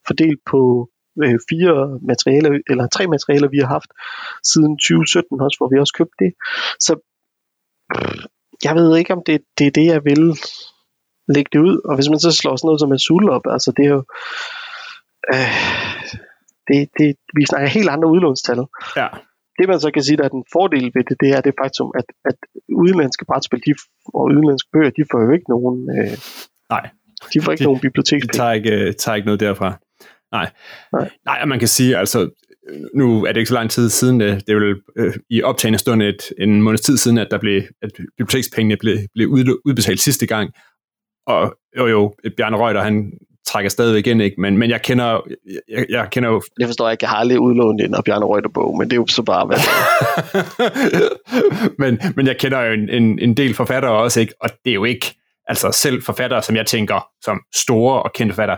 [0.07, 0.59] fordelt på
[1.23, 3.91] øh, fire materialer, eller tre materialer, vi har haft
[4.51, 6.31] siden 2017 også, hvor vi også købte det.
[6.85, 6.93] Så
[8.63, 10.23] jeg ved ikke, om det, det er det, jeg vil
[11.35, 11.75] lægge det ud.
[11.85, 14.03] Og hvis man så slår sådan noget som Azul op, altså det er jo...
[15.33, 15.53] Øh,
[16.67, 18.59] det, det, vi snakker helt andre udlånstal.
[19.01, 19.07] ja,
[19.57, 21.91] Det man så kan sige, der er den fordel ved det, det er det faktum,
[21.99, 22.35] at, at
[22.83, 23.73] udenlandske brætspil de,
[24.13, 26.17] og udenlandske bøger, de får jo ikke nogen, øh,
[26.69, 26.89] nej,
[27.33, 28.37] de får ikke De- nogen bibliotekspenge.
[28.37, 29.69] tager ikke, øh, tager ikke noget derfra.
[30.31, 30.49] Nej.
[30.93, 31.09] Nej.
[31.25, 32.29] Nej, og man kan sige, altså,
[32.95, 35.79] nu er det ikke så lang tid siden, det, det er vel øh, i optagende
[35.79, 39.99] stund et, en måneds tid siden, at der blev, at bibliotekspengene blev, blev ud, udbetalt
[39.99, 40.51] sidste gang.
[41.27, 43.11] Og jo, jo, Bjarne Reuter, han
[43.47, 44.41] trækker stadigvæk ind, ikke?
[44.41, 45.21] Men, men jeg kender,
[45.69, 47.03] jeg, jeg kender jo Det forstår jeg ikke.
[47.03, 49.57] Jeg har aldrig udlånt en Bjarne Reuter bog, men det er jo så bare, hvad
[51.81, 54.33] men, men jeg kender jo en, en, en del forfattere også, ikke?
[54.41, 55.15] og det er jo ikke,
[55.47, 58.57] altså selv forfattere, som jeg tænker, som store og kendte forfattere,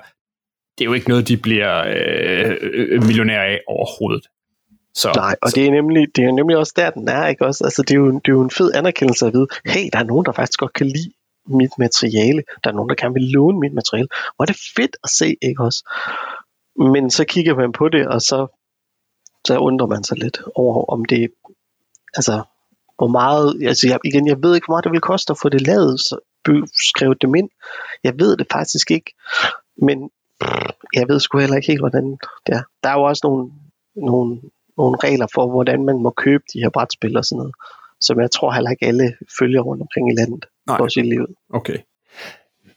[0.78, 4.28] det er jo ikke noget, de bliver øh, øh, millionærer af overhovedet.
[4.96, 7.46] Så, Nej, og så, det er, nemlig, det er nemlig også der, den er, ikke
[7.46, 7.64] også?
[7.64, 10.04] Altså, det er jo, det er jo en fed anerkendelse at vide, hey, der er
[10.04, 11.14] nogen, der faktisk godt kan lide
[11.48, 12.44] mit materiale.
[12.64, 14.08] Der er nogen, der gerne vil låne mit materiale.
[14.36, 15.90] Hvor er det fedt at se, ikke også?
[16.76, 18.48] Men så kigger man på det, og så,
[19.48, 21.32] så undrer man sig lidt over, om det,
[22.14, 22.44] altså,
[22.98, 25.50] hvor meget, altså jeg, igen, jeg ved ikke, hvor meget det vil koste at få
[25.50, 26.20] det lavet, så
[26.90, 27.50] skrevet dem ind.
[28.04, 29.14] Jeg ved det faktisk ikke,
[29.78, 30.10] men
[30.94, 32.18] jeg ved sgu heller ikke helt, hvordan
[32.48, 32.64] det er.
[32.84, 33.52] Der er jo også nogle,
[33.96, 34.42] nogle,
[34.78, 37.54] nogle regler for, hvordan man må købe de her brætspil og sådan noget,
[38.02, 40.78] som jeg tror heller ikke alle følger rundt omkring i landet, Nej.
[40.80, 41.30] også i livet.
[41.54, 41.78] Okay.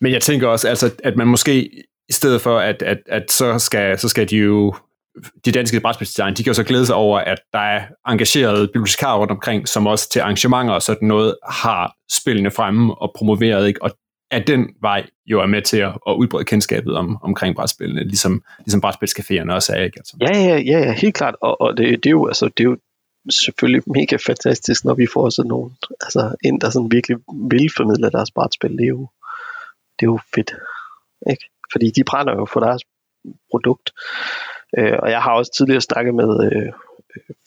[0.01, 1.71] Men jeg tænker også, altså, at man måske,
[2.09, 4.75] i stedet for, at, at, at så, skal, så skal de jo,
[5.45, 9.19] de danske brætspilsdesign, de kan jo så glæde sig over, at der er engagerede bibliotekarer
[9.19, 13.83] rundt omkring, som også til arrangementer og sådan noget, har spillene fremme og promoveret, ikke?
[13.83, 13.91] og
[14.31, 18.43] at den vej jo er med til at, at udbrede kendskabet om, omkring brætspillene, ligesom,
[18.59, 19.99] ligesom brætspilscaféerne også er, ikke?
[19.99, 20.16] Altså.
[20.20, 21.35] Ja, ja, ja, ja, helt klart.
[21.41, 22.77] Og, og det, det, er jo, altså, det, er jo,
[23.31, 27.16] selvfølgelig mega fantastisk, når vi får sådan nogen, altså en, der sådan virkelig
[27.51, 28.70] vil formidle deres brætspil.
[28.70, 29.09] Det er jo,
[30.01, 30.55] det er jo fedt.
[31.31, 31.45] Ikke?
[31.72, 32.83] Fordi de brænder jo for deres
[33.51, 33.91] produkt.
[34.79, 36.72] Øh, og jeg har også tidligere snakket med øh,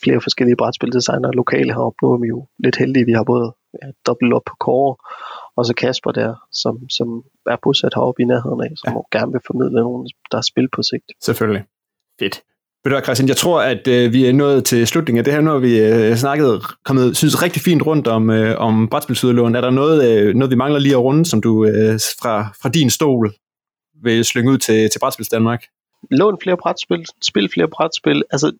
[0.02, 1.98] flere forskellige brætspildesignere lokale heroppe.
[2.02, 4.96] Nu er vi jo lidt heldige, vi har både ja, dobbelt op på Kåre,
[5.60, 6.30] og så Kasper der,
[6.62, 7.08] som, som
[7.52, 9.18] er bosat heroppe i nærheden af, som ja.
[9.18, 11.08] gerne vil formidle nogen, der er spil på sigt.
[11.28, 11.64] Selvfølgelig.
[12.20, 12.36] Fedt.
[12.82, 15.34] Ved du hvad, Christian, jeg tror, at øh, vi er nået til slutningen af det
[15.34, 15.42] her.
[15.42, 19.54] Har vi øh, snakket, kommet, synes rigtig fint rundt om, øh, om brætspilsudlån.
[19.54, 22.68] Er der noget, øh, noget, vi mangler lige at runde, som du øh, fra, fra
[22.68, 23.32] din stol
[24.02, 25.64] vil slynge ud til, til Brætspils Danmark?
[26.10, 28.22] Lån flere brætspil, spil flere brætspil.
[28.30, 28.52] Altså,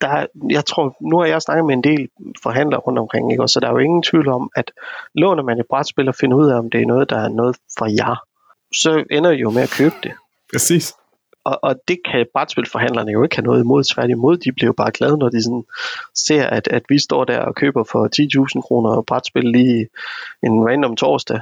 [0.00, 2.08] der, jeg tror, nu har jeg snakket med en del
[2.42, 3.42] forhandlere rundt omkring, ikke?
[3.42, 4.70] Og så der er jo ingen tvivl om, at
[5.14, 7.56] låner man et brætspil og finder ud af, om det er noget, der er noget
[7.78, 8.16] for jer,
[8.74, 10.12] så ender I jo med at købe det.
[10.52, 10.94] Præcis.
[11.44, 14.90] Og, og det kan brætspilforhandlerne jo ikke have noget imod, tværtimod, de bliver jo bare
[14.90, 15.64] glade, når de sådan
[16.14, 18.02] ser, at, at vi står der og køber for
[18.56, 19.88] 10.000 kroner brætspil lige
[20.42, 21.40] en random torsdag.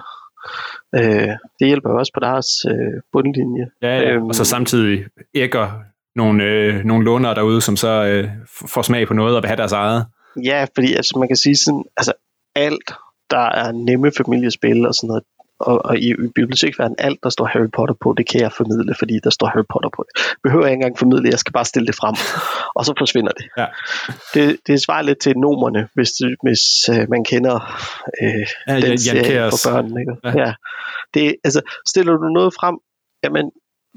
[0.94, 3.66] Øh, det hjælper jo også på deres øh, bundlinje.
[3.82, 4.10] Ja, ja.
[4.10, 5.04] Øhm, og så samtidig
[5.34, 5.70] ægger
[6.16, 8.28] nogle, øh, nogle lånere derude, som så øh,
[8.66, 10.06] får smag på noget og vil have deres eget.
[10.44, 12.12] Ja, fordi altså, man kan sige sådan, altså
[12.54, 12.94] alt,
[13.30, 15.24] der er nemme familiespil og sådan noget,
[15.60, 18.94] og, og i, i biblioteksverdenen, alt der står Harry Potter på, det kan jeg formidle,
[18.98, 20.36] fordi der står Harry Potter på det.
[20.42, 22.14] Behøver jeg ikke engang formidle, jeg skal bare stille det frem,
[22.76, 23.46] og så forsvinder det.
[23.58, 23.66] Ja.
[24.34, 26.10] Det, det svarer lidt til numerne, hvis,
[26.42, 26.62] hvis
[26.92, 27.56] uh, man kender
[28.22, 30.00] uh, ja, den Jan serie for børn.
[30.00, 30.14] Ikke?
[30.24, 30.46] Ja.
[30.46, 30.54] ja.
[31.14, 32.76] Det, altså, stiller du noget frem,
[33.24, 33.50] jamen,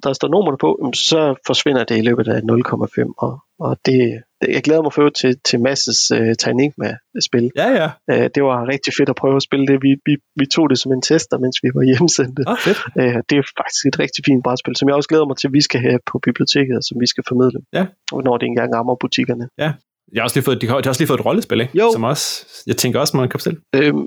[0.03, 4.49] der står nummer på, så forsvinder det i løbet af 0,5, og, og det, det,
[4.55, 6.93] jeg glæder mig for til, til Masses uh, teknik med
[7.27, 7.51] spil.
[7.55, 7.87] Ja, ja.
[8.11, 9.77] Uh, det var rigtig fedt at prøve at spille det.
[9.85, 12.41] Vi, vi, vi tog det som en tester, mens vi var hjemsendte.
[12.47, 12.79] Ah, fedt.
[12.99, 15.53] Uh, det er faktisk et rigtig fint brætspil, som jeg også glæder mig til, at
[15.53, 17.85] vi skal have på biblioteket, og som vi skal formidle, ja.
[18.27, 19.45] når det engang rammer butikkerne.
[19.57, 19.71] Ja,
[20.13, 21.77] jeg har også lige fået, de har, de har også lige fået et rollespil, ikke?
[21.77, 21.87] Jo.
[21.93, 23.59] Som også, jeg tænker også, man kan bestille.
[23.75, 24.05] Øhm,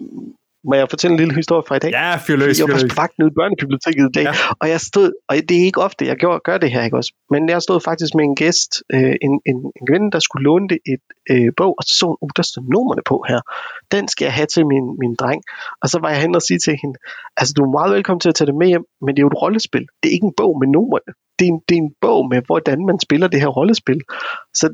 [0.69, 1.91] må jeg fortælle en lille historie fra i dag?
[1.91, 4.35] Ja, fyr løs, Jeg var vagten ude i børnebiblioteket i dag, ja.
[4.61, 7.13] og jeg stod, og det er ikke ofte, jeg gør, gør det her, ikke også?
[7.31, 10.69] Men jeg stod faktisk med en gæst, øh, en, en, en kvinde, der skulle låne
[10.73, 13.41] det et øh, bog, og så så hun, uh, der står numrene på her.
[13.95, 15.41] Den skal jeg have til min, min dreng.
[15.83, 16.97] Og så var jeg hen og sige til hende,
[17.37, 19.33] altså du er meget velkommen til at tage det med hjem, men det er jo
[19.35, 19.85] et rollespil.
[20.01, 21.13] Det er ikke en bog med numrene.
[21.39, 24.01] Det er en, det er en bog med, hvordan man spiller det her rollespil.
[24.61, 24.67] Så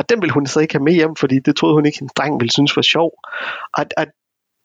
[0.00, 2.16] og den ville hun så ikke have med hjem, fordi det troede hun ikke, hendes
[2.18, 3.10] dreng ville synes var sjov.
[3.78, 4.06] Og, og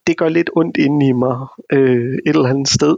[0.07, 1.37] det gør lidt ondt inde i mig
[1.73, 2.95] øh, et eller andet sted,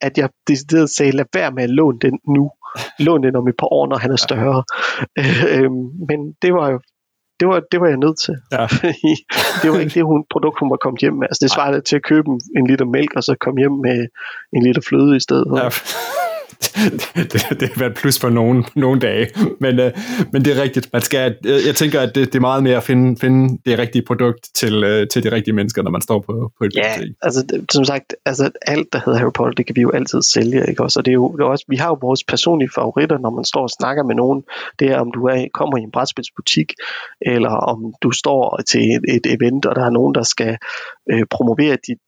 [0.00, 2.50] at jeg decideret sagde, lad være med at låne den nu.
[2.98, 4.64] Lån den om et par år, når han er større.
[5.52, 5.70] Øh,
[6.08, 6.80] men det var jo
[7.40, 8.34] det var, det var jeg nødt til.
[8.52, 8.66] Ja.
[9.62, 11.26] det var ikke det hun, produkt, hun var kommet hjem med.
[11.30, 14.06] Altså, det svarede til at købe en, en liter mælk, og så komme hjem med
[14.56, 15.48] en liter fløde i stedet.
[15.56, 15.68] Ja.
[17.16, 19.28] det, det, har været plus på nogle, nogle dage,
[19.60, 19.92] men, øh,
[20.32, 20.88] men det er rigtigt.
[20.92, 23.78] Man skal, jeg, jeg tænker, at det, det er meget mere at finde, finde det
[23.78, 26.94] rigtige produkt til, øh, til de rigtige mennesker, når man står på, på et Ja,
[26.94, 27.16] bibliotek.
[27.22, 30.22] altså det- som sagt, altså alt der hedder Harry Potter, det kan vi jo altid
[30.22, 30.98] sælge, ikke også?
[31.00, 33.44] Og det er jo, det er også, vi har jo vores personlige favoritter, når man
[33.44, 34.42] står og snakker med nogen.
[34.78, 36.72] Det er, om du er, kommer i en brætspilsbutik,
[37.20, 40.56] eller om du står til et, et event, og der er nogen, der skal
[41.12, 41.98] øh, promovere dit,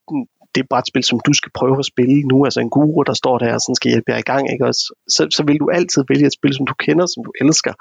[0.57, 3.55] det brætspil, som du skal prøve at spille nu, altså en guru, der står der
[3.55, 4.85] og sådan skal hjælpe jer i gang, ikke også?
[5.09, 7.75] Så, så vil du altid vælge et spil, som du kender, som du elsker,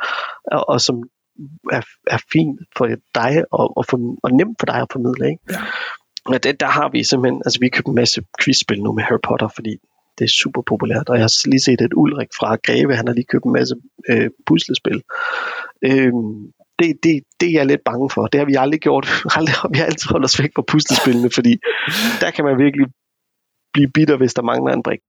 [0.55, 0.95] og, og som
[1.77, 1.81] er,
[2.15, 2.85] er fint for
[3.19, 5.43] dig og, og, for, og nemt for dig at formidle, ikke?
[5.51, 5.61] Ja.
[6.25, 9.03] Og det, der har vi simpelthen, altså vi har købt en masse quizspil nu med
[9.03, 9.73] Harry Potter, fordi
[10.17, 13.13] det er super populært, og jeg har lige set et Ulrik fra Greve, han har
[13.13, 13.75] lige købt en masse
[14.09, 15.01] øh, puslespil.
[15.89, 16.35] Øhm,
[16.79, 18.27] det, det, det er jeg lidt bange for.
[18.27, 19.05] Det har vi aldrig gjort.
[19.37, 21.53] Aldrig, vi har altid holdt os væk fra puslespillene, fordi
[22.21, 22.85] der kan man virkelig
[23.73, 24.99] blive bitter, hvis der mangler en brik.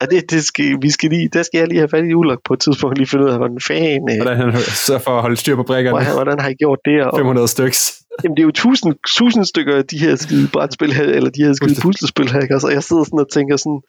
[0.00, 2.38] Og det, det skal, vi skal lige, der skal jeg lige have fat i Ulrik
[2.44, 5.22] på et tidspunkt, lige finde ud af, hvordan fan, øh, Hvordan han så for at
[5.22, 5.94] holde styr på brækkerne.
[5.96, 7.04] hvordan, hvordan har I gjort det?
[7.04, 7.80] Og, 500 styks.
[8.24, 11.52] Jamen, det er jo tusind, tusind stykker af de her skide brætspil eller de her
[11.52, 12.54] skide Pusle- puslespil her, ikke?
[12.54, 13.80] Altså, jeg sidder sådan og tænker sådan,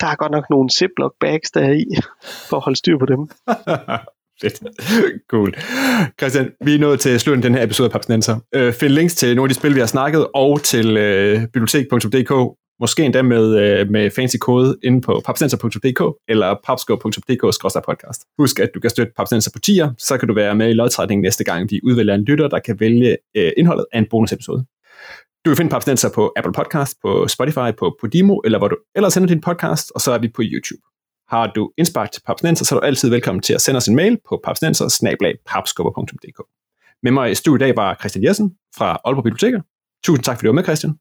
[0.00, 1.86] der er godt nok nogle Ziploc bags der er i,
[2.48, 3.20] for at holde styr på dem.
[4.40, 4.62] Fedt.
[5.30, 5.54] Cool.
[6.20, 8.40] Christian, vi er nået til slutningen af den her episode af Papsnenser.
[8.54, 12.56] Øh, find links til nogle af de spil, vi har snakket, og til øh, bibliotek.dk,
[12.80, 18.34] måske endda med, øh, med fancy kode inde på papsnenser.dk eller papsko.dk-podcast.
[18.38, 21.22] Husk, at du kan støtte Papsnenser på tier, så kan du være med i lodtrækningen
[21.22, 24.64] næste gang, vi udvælger en lytter, der kan vælge øh, indholdet af en bonusepisode.
[25.44, 29.12] Du kan finde Papsnenser på Apple Podcast, på Spotify, på Podimo, eller hvor du ellers
[29.12, 30.91] sender din podcast, og så er vi på YouTube.
[31.32, 33.96] Har du indspark til Papsnenser, så er du altid velkommen til at sende os en
[33.96, 34.84] mail på papsnenser
[37.02, 39.60] med mig i studiet i dag var Christian Jessen fra Aalborg Biblioteker.
[40.04, 40.94] Tusind tak, fordi du var med, Christian.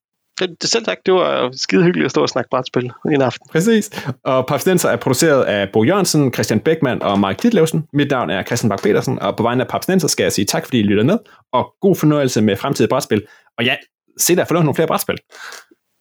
[0.63, 3.47] Selv sagt, det var skide hyggeligt at stå og snakke brætspil en aften.
[3.51, 4.05] Præcis.
[4.23, 7.88] Og Papstenser er produceret af Bo Jørgensen, Christian Beckmann og Mike Ditlevsen.
[7.93, 10.65] Mit navn er Christian Bak petersen og på vegne af Papstenser skal jeg sige tak,
[10.65, 11.17] fordi I lytter med,
[11.53, 13.25] og god fornøjelse med fremtidige brætspil.
[13.57, 13.75] Og ja,
[14.17, 15.17] se der for nogle flere brætspil.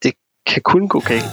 [0.03, 0.13] Det
[0.47, 1.25] kan kun gå galt.